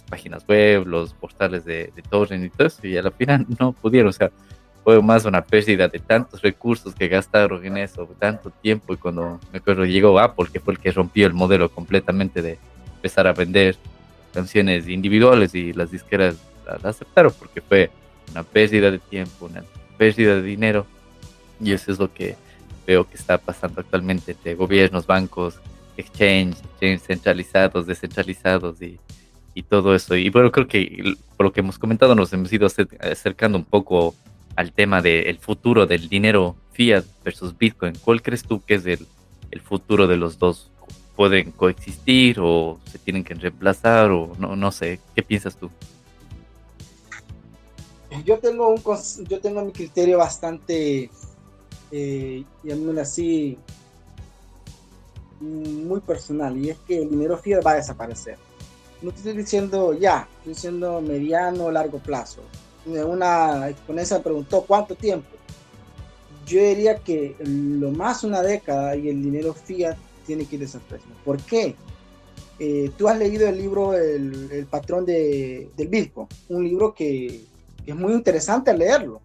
[0.09, 2.87] páginas web, los portales de, de torrent y todo eso.
[2.87, 4.09] Y a la final no pudieron.
[4.09, 4.31] O sea,
[4.89, 8.95] fue más una pérdida de tantos recursos que gastaron en eso, tanto tiempo.
[8.95, 12.59] Y cuando me acuerdo llegó Apple, que fue el que rompió el modelo completamente de
[12.95, 13.77] empezar a vender
[14.33, 16.37] canciones individuales y las disqueras
[16.83, 17.91] la aceptaron porque fue
[18.31, 19.63] una pérdida de tiempo, una
[19.99, 20.87] pérdida de dinero
[21.61, 22.37] y eso es lo que
[22.87, 25.61] veo que está pasando actualmente entre gobiernos, bancos,
[25.99, 28.99] exchange, exchange centralizados, descentralizados y,
[29.53, 30.17] y todo eso.
[30.17, 32.67] Y bueno, creo que por lo que hemos comentado nos hemos ido
[33.01, 34.15] acercando un poco
[34.59, 37.95] al tema del futuro del dinero fiat versus Bitcoin.
[38.05, 39.07] ¿Cuál crees tú que es el,
[39.53, 40.69] el futuro de los dos?
[41.15, 44.99] ¿Pueden coexistir o se tienen que reemplazar o no, no sé?
[45.15, 45.71] ¿Qué piensas tú?
[48.25, 48.83] Yo tengo, un,
[49.29, 51.09] yo tengo mi criterio bastante
[51.93, 52.45] eh,
[53.01, 53.57] así,
[55.41, 58.39] muy personal, y es que el dinero fiat va a desaparecer.
[59.03, 62.43] No te estoy diciendo ya, estoy diciendo mediano o largo plazo.
[62.87, 65.29] Una exponencia preguntó cuánto tiempo.
[66.47, 71.11] Yo diría que lo más una década y el dinero fiat tiene que desaparecer.
[71.25, 71.75] ¿Por qué?
[72.59, 77.43] Eh, tú has leído el libro El, patrón de, del Bitcoin, un libro que,
[77.85, 79.21] que, es muy interesante leerlo,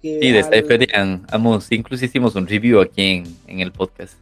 [0.00, 1.26] sí, de Cypherian,
[1.70, 4.14] incluso hicimos un review aquí en, el podcast.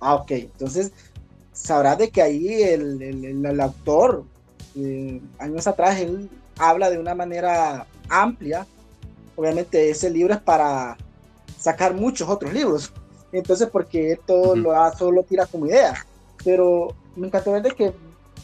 [0.00, 0.92] Ah, ok, entonces
[1.52, 4.24] sabrás de que ahí el, el, autor,
[4.76, 6.28] eh, años atrás, él
[6.60, 8.66] habla de una manera amplia.
[9.34, 10.96] Obviamente ese libro es para
[11.58, 12.92] sacar muchos otros libros.
[13.32, 16.06] Entonces, porque todo lo lo solo tira como idea.
[16.44, 17.94] Pero me encantó ver de que,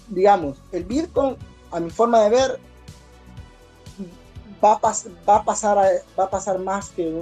[0.09, 1.37] digamos, el Bitcoin,
[1.71, 2.61] a mi forma de ver,
[4.65, 4.93] va a,
[5.29, 5.79] va a, pasar,
[6.19, 7.13] va a pasar más que,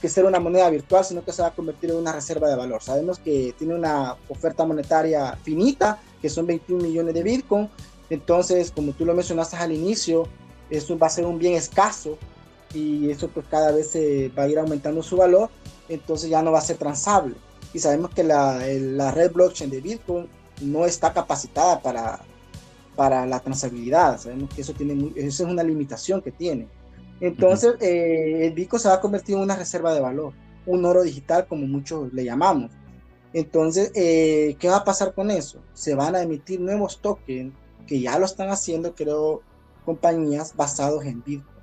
[0.00, 2.56] que ser una moneda virtual, sino que se va a convertir en una reserva de
[2.56, 2.82] valor.
[2.82, 7.68] Sabemos que tiene una oferta monetaria finita, que son 21 millones de Bitcoin.
[8.10, 10.26] Entonces, como tú lo mencionaste al inicio,
[10.70, 12.18] eso va a ser un bien escaso
[12.74, 15.50] y eso pues cada vez se va a ir aumentando su valor,
[15.88, 17.34] entonces ya no va a ser transable.
[17.72, 20.28] Y sabemos que la, la red blockchain de Bitcoin
[20.62, 22.20] no está capacitada para
[22.98, 24.18] para la transabilidad.
[24.18, 26.66] Sabemos que eso, tiene, eso es una limitación que tiene.
[27.20, 30.32] Entonces, eh, el Bitcoin se va a convertir en una reserva de valor,
[30.66, 32.72] un oro digital como muchos le llamamos.
[33.32, 35.60] Entonces, eh, ¿qué va a pasar con eso?
[35.74, 37.54] Se van a emitir nuevos tokens
[37.88, 39.42] que ya lo están haciendo, creo,
[39.84, 41.58] compañías basados en Bitcoin.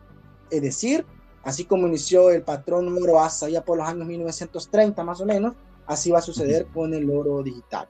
[0.50, 1.06] Es decir,
[1.44, 5.54] así como inició el patrón oro hasta ya por los años 1930 más o menos,
[5.86, 7.88] así va a suceder con el oro digital.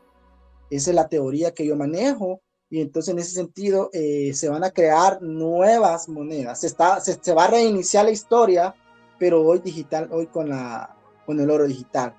[0.70, 4.64] Esa es la teoría que yo manejo y entonces en ese sentido eh, se van
[4.64, 6.60] a crear nuevas monedas.
[6.60, 8.76] Se, está, se, va a reiniciar la historia,
[9.18, 12.16] pero hoy digital, hoy con, la, con el oro digital.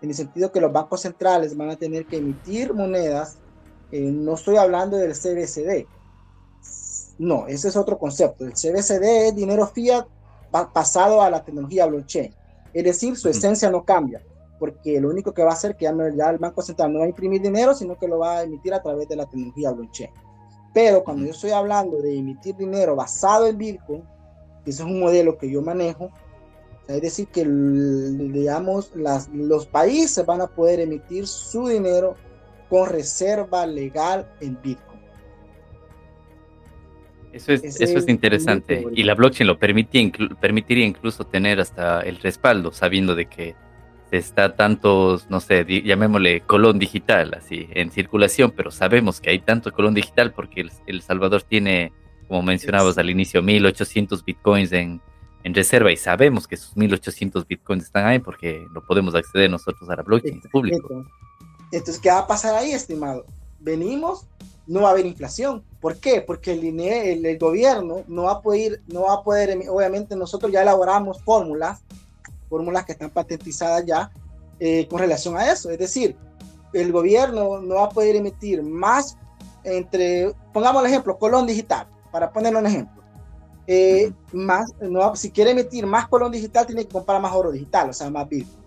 [0.00, 3.38] En el sentido que los bancos centrales van a tener que emitir monedas.
[3.92, 5.86] Eh, no estoy hablando del CBCD.
[7.18, 8.44] No, ese es otro concepto.
[8.44, 10.06] El CBCD es dinero fiat
[10.50, 12.34] pasado a la tecnología blockchain.
[12.72, 14.22] Es decir, su esencia no cambia
[14.58, 17.08] porque lo único que va a hacer que ya, el Banco Central no va a
[17.08, 20.10] imprimir dinero, sino que lo va a emitir a través de la tecnología blockchain.
[20.74, 24.02] Pero cuando yo estoy hablando de emitir dinero basado en Bitcoin,
[24.64, 26.10] que ese es un modelo que yo manejo,
[26.88, 32.14] es decir, que digamos, las, los países van a poder emitir su dinero
[32.68, 34.98] con reserva legal en Bitcoin.
[37.32, 38.86] Eso es, eso es interesante.
[38.94, 43.54] Y la blockchain lo permitiría incluso tener hasta el respaldo, sabiendo de que
[44.10, 49.72] está tantos, no sé, llamémosle colón digital, así, en circulación, pero sabemos que hay tanto
[49.72, 51.92] colón digital porque El, Salvador tiene,
[52.26, 55.02] como mencionabas al inicio, 1800 bitcoins en,
[55.44, 59.88] en, reserva y sabemos que esos 1800 bitcoins están ahí porque no podemos acceder nosotros
[59.90, 61.04] a la blockchain público.
[61.72, 63.26] Entonces, ¿qué va a pasar ahí, estimado?
[63.60, 64.26] Venimos
[64.68, 65.64] no va a haber inflación.
[65.80, 66.20] ¿Por qué?
[66.20, 70.62] Porque el, el, gobierno no va a poder, no va a poder, obviamente nosotros ya
[70.62, 71.80] elaboramos fórmulas,
[72.48, 74.10] fórmulas que están patentizadas ya
[74.60, 75.70] eh, con relación a eso.
[75.70, 76.16] Es decir,
[76.74, 79.16] el gobierno no va a poder emitir más
[79.64, 83.02] entre, pongamos el ejemplo, colón digital, para poner un ejemplo.
[83.66, 87.88] Eh, más, no, si quiere emitir más colón digital, tiene que comprar más oro digital,
[87.88, 88.58] o sea, más Bitcoin.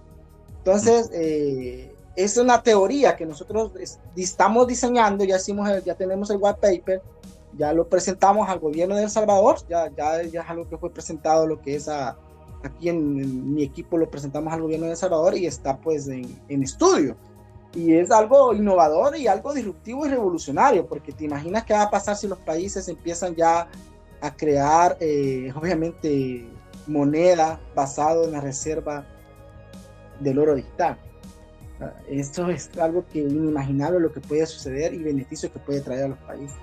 [0.58, 3.72] Entonces, eh, es una teoría que nosotros
[4.16, 7.02] estamos diseñando, ya, hicimos ya tenemos el white paper,
[7.58, 10.90] ya lo presentamos al gobierno de El Salvador, ya, ya, ya es algo que fue
[10.90, 12.18] presentado, lo que es a,
[12.64, 16.24] aquí en, mi equipo lo presentamos al gobierno de El Salvador y está pues en,
[16.50, 17.16] en estudio.
[17.74, 21.90] Y es algo innovador y algo disruptivo y revolucionario, porque te imaginas qué va a
[21.90, 23.70] pasar si los países empiezan ya
[24.20, 26.50] a crear, eh, obviamente,
[26.88, 29.06] moneda basado en la reserva
[30.20, 30.98] del oro digital.
[32.10, 36.08] Esto es algo que inimaginable lo que puede suceder y beneficio que puede traer a
[36.10, 36.58] los países.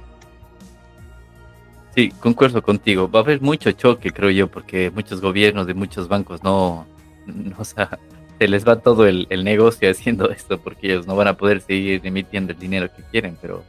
[1.94, 3.10] Sí, concuerdo contigo.
[3.10, 6.86] Va a haber mucho choque, creo yo, porque muchos gobiernos de muchos bancos no,
[7.58, 7.98] o sea,
[8.38, 12.00] se les va todo el, negocio haciendo esto porque ellos no van a poder seguir
[12.04, 13.64] emitiendo el dinero que quieren, pero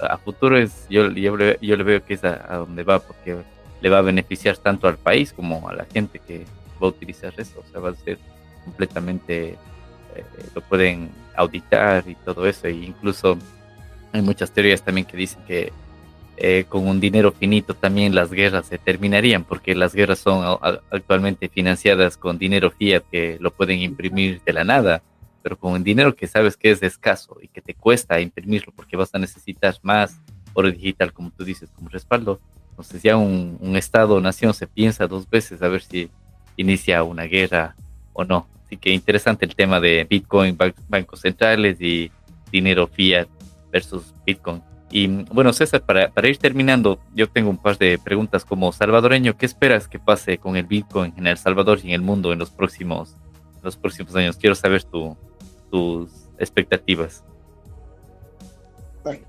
[0.00, 3.36] a futuro es yo, yo, yo le veo que es a, donde va porque
[3.80, 6.44] le va a beneficiar tanto al país como a la gente que
[6.82, 7.60] va a utilizar eso.
[7.60, 8.18] O sea, va a ser
[8.64, 9.56] completamente,
[10.16, 12.66] eh, lo pueden auditar y todo eso.
[12.66, 13.38] E incluso
[14.12, 15.72] hay muchas teorías también que dicen que
[16.36, 20.58] eh, con un dinero finito también las guerras se terminarían, porque las guerras son
[20.90, 25.02] actualmente financiadas con dinero fiat que lo pueden imprimir de la nada,
[25.42, 28.96] pero con un dinero que sabes que es escaso y que te cuesta imprimirlo porque
[28.96, 30.20] vas a necesitar más
[30.52, 32.40] oro digital, como tú dices, como respaldo.
[32.70, 36.08] Entonces ya un, Estado o nación se piensa dos veces a ver si
[36.56, 37.74] inicia una guerra
[38.12, 38.46] o no.
[38.68, 40.58] Así que interesante el tema de Bitcoin,
[40.88, 42.12] bancos centrales y
[42.52, 43.26] dinero fiat
[43.72, 44.62] versus Bitcoin.
[44.90, 49.38] Y bueno, César, para, para, ir terminando, yo tengo un par de preguntas como salvadoreño.
[49.38, 52.38] ¿Qué esperas que pase con el Bitcoin en El Salvador y en el mundo en
[52.38, 53.16] los próximos,
[53.62, 54.36] los próximos años?
[54.36, 55.16] Quiero saber tu,
[55.70, 57.24] tus expectativas.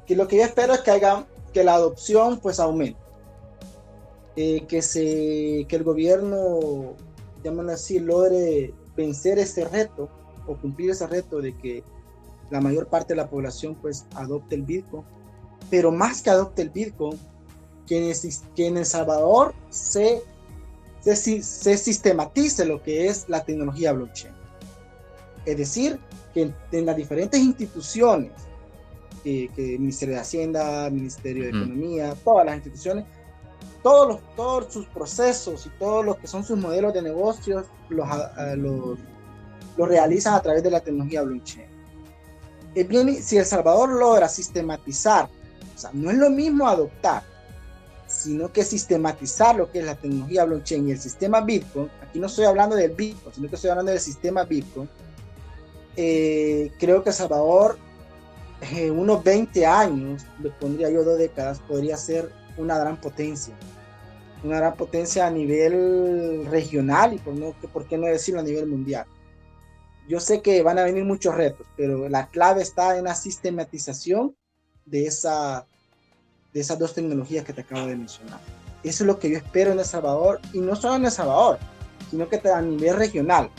[0.05, 2.99] que lo que yo espero es que, haga, que la adopción pues aumente.
[4.35, 6.93] Eh, que, se, que el gobierno,
[7.41, 10.09] llaman así, logre vencer ese reto
[10.47, 11.83] o cumplir ese reto de que
[12.51, 15.03] la mayor parte de la población pues adopte el Bitcoin
[15.69, 17.17] pero más que adopte el Bitcoin,
[17.87, 18.13] que
[18.57, 20.21] en, El Salvador se,
[21.01, 24.33] se, sistematice lo que es la tecnología blockchain.
[25.45, 25.99] Es decir,
[26.33, 28.31] que en, las diferentes instituciones,
[29.23, 33.05] que, Ministerio de Hacienda, Ministerio de Economía, todas las instituciones,
[33.83, 38.07] todos, los, todos sus procesos y todos los que son sus modelos de negocios los,
[38.57, 38.99] los,
[39.77, 41.67] los realizan a través de la tecnología blockchain.
[42.87, 45.29] Bien, si El Salvador logra sistematizar
[45.79, 47.23] sea, no es lo mismo adoptar,
[48.07, 51.89] sino que sistematizar lo que es la tecnología blockchain y el sistema Bitcoin.
[52.01, 54.89] Aquí no estoy hablando del Bitcoin, sino que estoy hablando del sistema Bitcoin.
[55.95, 57.77] Eh, creo que Salvador,
[58.73, 63.55] eh, unos 20 años, le pondría yo dos décadas, podría ser una gran potencia.
[64.43, 69.05] Una gran potencia a nivel regional y por, qué no decirlo a nivel mundial.
[70.07, 74.35] Yo sé que van a venir muchos retos, pero la clave está en la sistematización
[74.85, 75.65] de, esa,
[76.53, 78.39] de esas dos tecnologías que te acabo de mencionar.
[78.83, 81.59] Eso es lo que yo espero en El Salvador, y no solo en El Salvador,
[82.09, 83.49] sino que a nivel regional.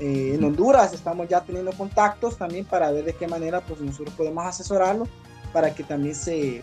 [0.00, 4.14] Eh, en Honduras estamos ya teniendo contactos también para ver de qué manera pues nosotros
[4.14, 5.08] podemos asesorarlo
[5.52, 6.62] para que también se...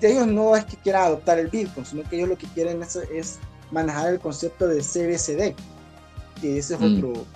[0.00, 3.38] Ellos no es que quieran adoptar el Bitcoin, sino que ellos lo que quieren es,
[3.70, 5.54] manejar el concepto de CBCD,
[6.40, 6.84] que ese es mm.
[6.84, 7.26] otro,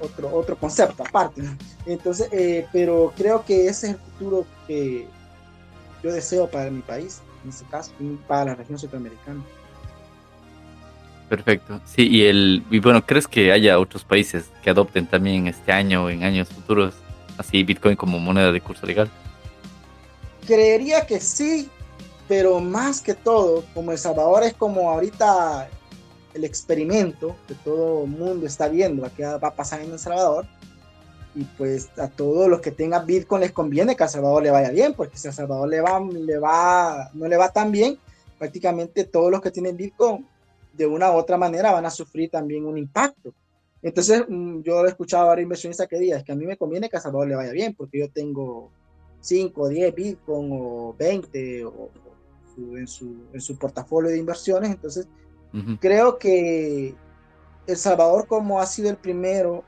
[0.00, 1.42] otro, otro concepto aparte.
[1.86, 5.06] Entonces, eh, pero creo que ese es el futuro que
[6.02, 7.92] yo deseo para mi país, en este caso,
[8.26, 9.42] para la región centroamericana.
[11.28, 11.80] Perfecto.
[11.84, 16.04] Sí, y el y bueno, ¿crees que haya otros países que adopten también este año
[16.04, 16.94] o en años futuros
[17.36, 19.10] así Bitcoin como moneda de curso legal?
[20.46, 21.68] Creería que sí,
[22.28, 25.68] pero más que todo, como El Salvador es como ahorita
[26.34, 30.46] el experimento que todo el mundo está viendo, qué va a pasar en El Salvador,
[31.34, 34.70] y pues a todos los que tengan Bitcoin les conviene que a Salvador le vaya
[34.70, 37.98] bien, porque si a Salvador le va, le va, no le va tan bien,
[38.38, 40.26] prácticamente todos los que tienen Bitcoin
[40.72, 43.32] de una u otra manera van a sufrir también un impacto.
[43.82, 46.56] Entonces, mm, yo he escuchado a varios inversionistas que digan, es que a mí me
[46.56, 48.70] conviene que a Salvador le vaya bien, porque yo tengo
[49.20, 51.90] 5, 10 Bitcoin o 20 o,
[52.76, 55.08] en, su, en su portafolio de inversiones, entonces
[55.80, 56.94] creo que
[57.66, 59.64] El Salvador como ha sido el primero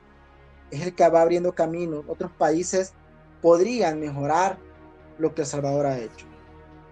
[0.70, 2.04] es el que va abriendo camino.
[2.06, 2.92] Otros países
[3.40, 4.58] podrían mejorar
[5.18, 6.26] lo que El Salvador ha hecho.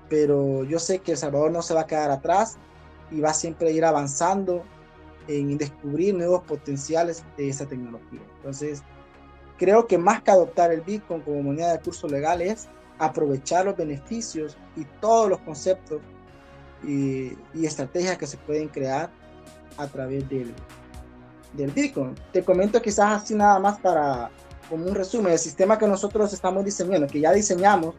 [0.09, 2.57] Pero yo sé que El Salvador no se va a quedar atrás
[3.11, 4.65] y va siempre a ir avanzando
[5.29, 8.21] en descubrir nuevos potenciales de esa tecnología.
[8.37, 8.83] Entonces,
[9.59, 12.69] creo que más que adoptar el Bitcoin como moneda de curso legal es
[12.99, 16.01] aprovechar los beneficios y todos los conceptos
[16.85, 19.11] y, estrategias que se pueden crear
[19.77, 20.55] a través del,
[21.53, 22.15] del Bitcoin.
[22.33, 24.31] Te comento quizás así nada más para
[24.69, 27.95] como un resumen, el sistema que nosotros estamos diseñando, que ya diseñamos,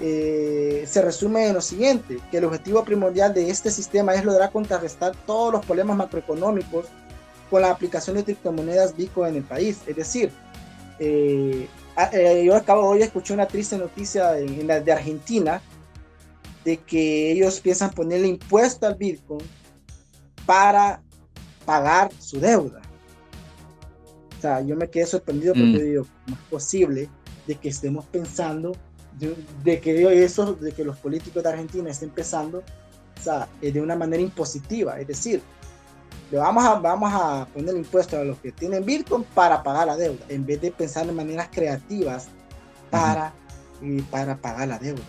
[0.00, 4.50] eh, se resume en lo siguiente, que el objetivo primordial de este sistema es lograr
[4.50, 6.86] contrarrestar todos los problemas macroeconómicos
[7.50, 9.80] con la aplicación de criptomonedas Bitcoin en el país.
[9.86, 10.32] Es decir,
[10.98, 11.68] eh,
[12.12, 15.60] eh, yo acabo hoy escuché una triste noticia en, la de Argentina
[16.64, 19.46] de que ellos piensan ponerle impuesto al Bitcoin
[20.46, 21.02] para
[21.64, 22.80] pagar su deuda.
[24.38, 25.84] O sea, yo me quedé sorprendido porque mm.
[25.84, 27.08] digo, ¿cómo es posible
[27.46, 28.72] de que estemos pensando
[29.62, 32.62] de, que eso, de que los políticos de Argentina estén pensando
[33.18, 35.40] o sea, de una manera impositiva, es decir,
[36.30, 39.96] le vamos a, vamos a poner impuestos a los que tienen Bitcoin para pagar la
[39.96, 42.28] deuda, en vez de pensar en maneras creativas
[42.90, 43.32] para,
[44.10, 45.02] para pagar la deuda.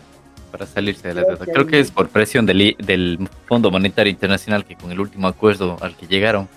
[0.51, 1.45] Para salirse de la deuda.
[1.45, 5.77] Creo que es por presión del, del Fondo Monetario Internacional que con el último acuerdo
[5.81, 6.47] al que llegaron,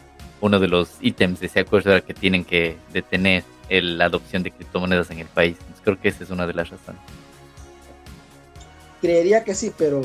[0.40, 4.50] uno de los ítems de ese acuerdo era que tienen que detener la adopción de
[4.50, 5.56] criptomonedas en el país.
[5.82, 7.00] creo que esa es una de las razones.
[9.00, 10.02] Creería que sí, pero,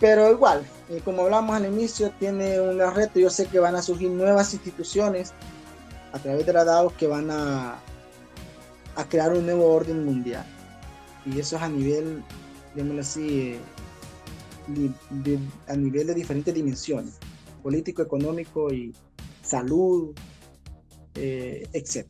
[0.00, 3.18] pero igual, eh, como hablamos al inicio, tiene un reto.
[3.18, 5.32] Yo sé que van a surgir nuevas instituciones
[6.12, 7.78] a través de la DAO que van a,
[8.96, 10.44] a crear un nuevo orden mundial.
[11.26, 12.22] Y eso es a nivel,
[12.74, 13.58] digámoslo así,
[14.76, 17.14] eh, a nivel de diferentes dimensiones,
[17.62, 18.94] político, económico y
[19.42, 20.14] salud,
[21.14, 22.06] eh, etc.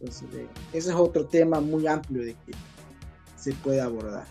[0.00, 0.28] Entonces,
[0.72, 2.52] ese es otro tema muy amplio de que
[3.36, 4.26] se puede abordar.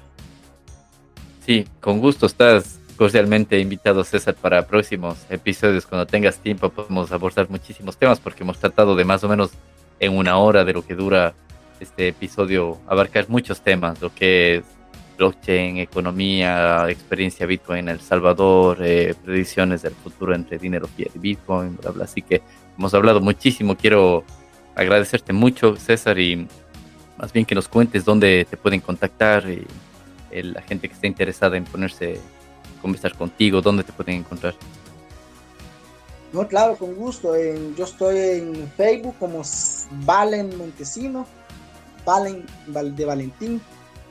[1.46, 5.86] Sí, con gusto estás cordialmente invitado, César, para próximos episodios.
[5.86, 9.52] Cuando tengas tiempo podemos abordar muchísimos temas porque hemos tratado de más o menos
[10.00, 11.34] en una hora de lo que dura
[11.80, 14.64] este episodio abarcar muchos temas, lo que es
[15.18, 21.78] blockchain, economía, experiencia Bitcoin en El Salvador, eh, predicciones del futuro entre dinero y Bitcoin,
[21.78, 22.04] bla, bla.
[22.06, 22.42] Así que
[22.78, 23.76] hemos hablado muchísimo.
[23.76, 24.24] Quiero
[24.76, 26.48] agradecerte mucho, César, y
[27.18, 29.48] más bien que nos cuentes dónde te pueden contactar.
[29.50, 29.66] Y,
[30.34, 32.18] la gente que esté interesada en ponerse
[32.82, 34.56] conversar contigo, ¿dónde te pueden encontrar?
[36.34, 37.36] No, claro, con gusto.
[37.36, 39.42] yo estoy en Facebook como
[40.06, 41.26] Valen Montesino,
[42.06, 42.46] Valen
[42.96, 43.62] de Valentín,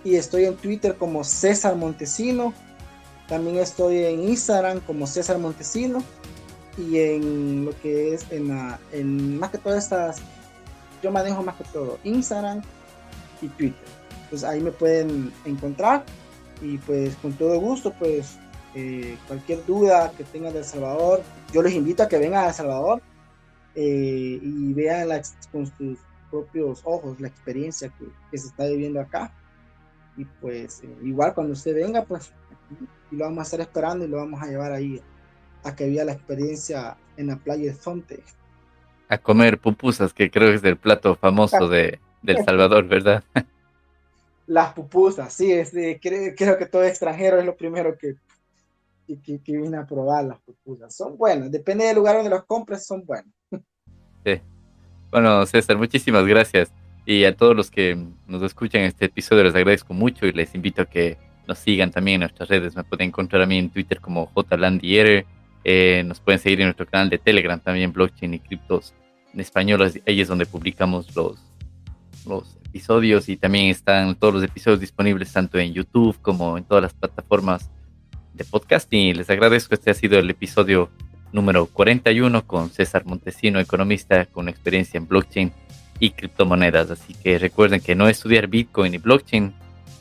[0.04, 2.52] y estoy en Twitter como César Montesino.
[3.28, 6.02] También estoy en Instagram como César Montesino
[6.76, 10.18] y en lo que es en, en más que todas estas,
[11.02, 12.62] yo manejo más que todo Instagram
[13.40, 14.00] y Twitter
[14.30, 16.04] pues ahí me pueden encontrar
[16.62, 18.38] y pues con todo gusto, pues
[18.74, 22.48] eh, cualquier duda que tengan de El Salvador, yo les invito a que vengan a
[22.48, 23.02] El Salvador
[23.74, 25.08] eh, y vean
[25.50, 25.98] con sus
[26.30, 27.92] propios ojos la experiencia
[28.30, 29.32] que, se está viviendo acá.
[30.16, 32.32] Y pues eh, igual cuando usted venga, pues
[33.10, 35.00] y lo vamos a estar esperando y lo vamos a llevar ahí
[35.64, 38.22] a que vea la experiencia en la playa de Fonte.
[39.08, 43.24] A comer pupusas, que creo que es el plato famoso de, de El Salvador, ¿verdad?
[44.50, 48.16] las pupusas, sí, es creo, que todo extranjero es lo primero que,
[49.18, 50.94] que, viene a probar las pupusas.
[50.94, 53.32] Son buenas, depende del lugar donde las compres, son buenas.
[54.24, 54.40] Sí.
[55.10, 56.72] Bueno, César, muchísimas gracias.
[57.06, 57.96] Y a todos los que
[58.26, 61.16] nos escuchan este episodio les agradezco mucho y les invito a que
[61.48, 62.76] nos sigan también en nuestras redes.
[62.76, 65.26] Me pueden encontrar a mí en Twitter como jlandiere.
[65.64, 68.94] Eh, nos pueden seguir en nuestro canal de Telegram también, blockchain y criptos
[69.32, 69.82] en español.
[70.06, 71.38] Ahí es donde publicamos los,
[72.26, 76.82] los episodios y también están todos los episodios disponibles tanto en YouTube como en todas
[76.82, 77.70] las plataformas
[78.34, 79.00] de podcasting.
[79.00, 80.90] Y les agradezco, este ha sido el episodio
[81.32, 85.52] número 41 con César Montesino, economista con experiencia en blockchain
[85.98, 86.90] y criptomonedas.
[86.90, 89.54] Así que recuerden que no estudiar Bitcoin y blockchain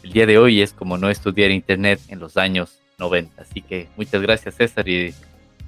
[0.03, 3.41] el día de hoy es como no estudiar Internet en los años 90.
[3.41, 5.13] Así que muchas gracias César y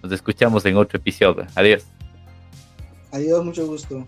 [0.02, 1.46] nos escuchamos en otro episodio.
[1.56, 1.86] Adiós.
[3.12, 4.08] Adiós, mucho gusto.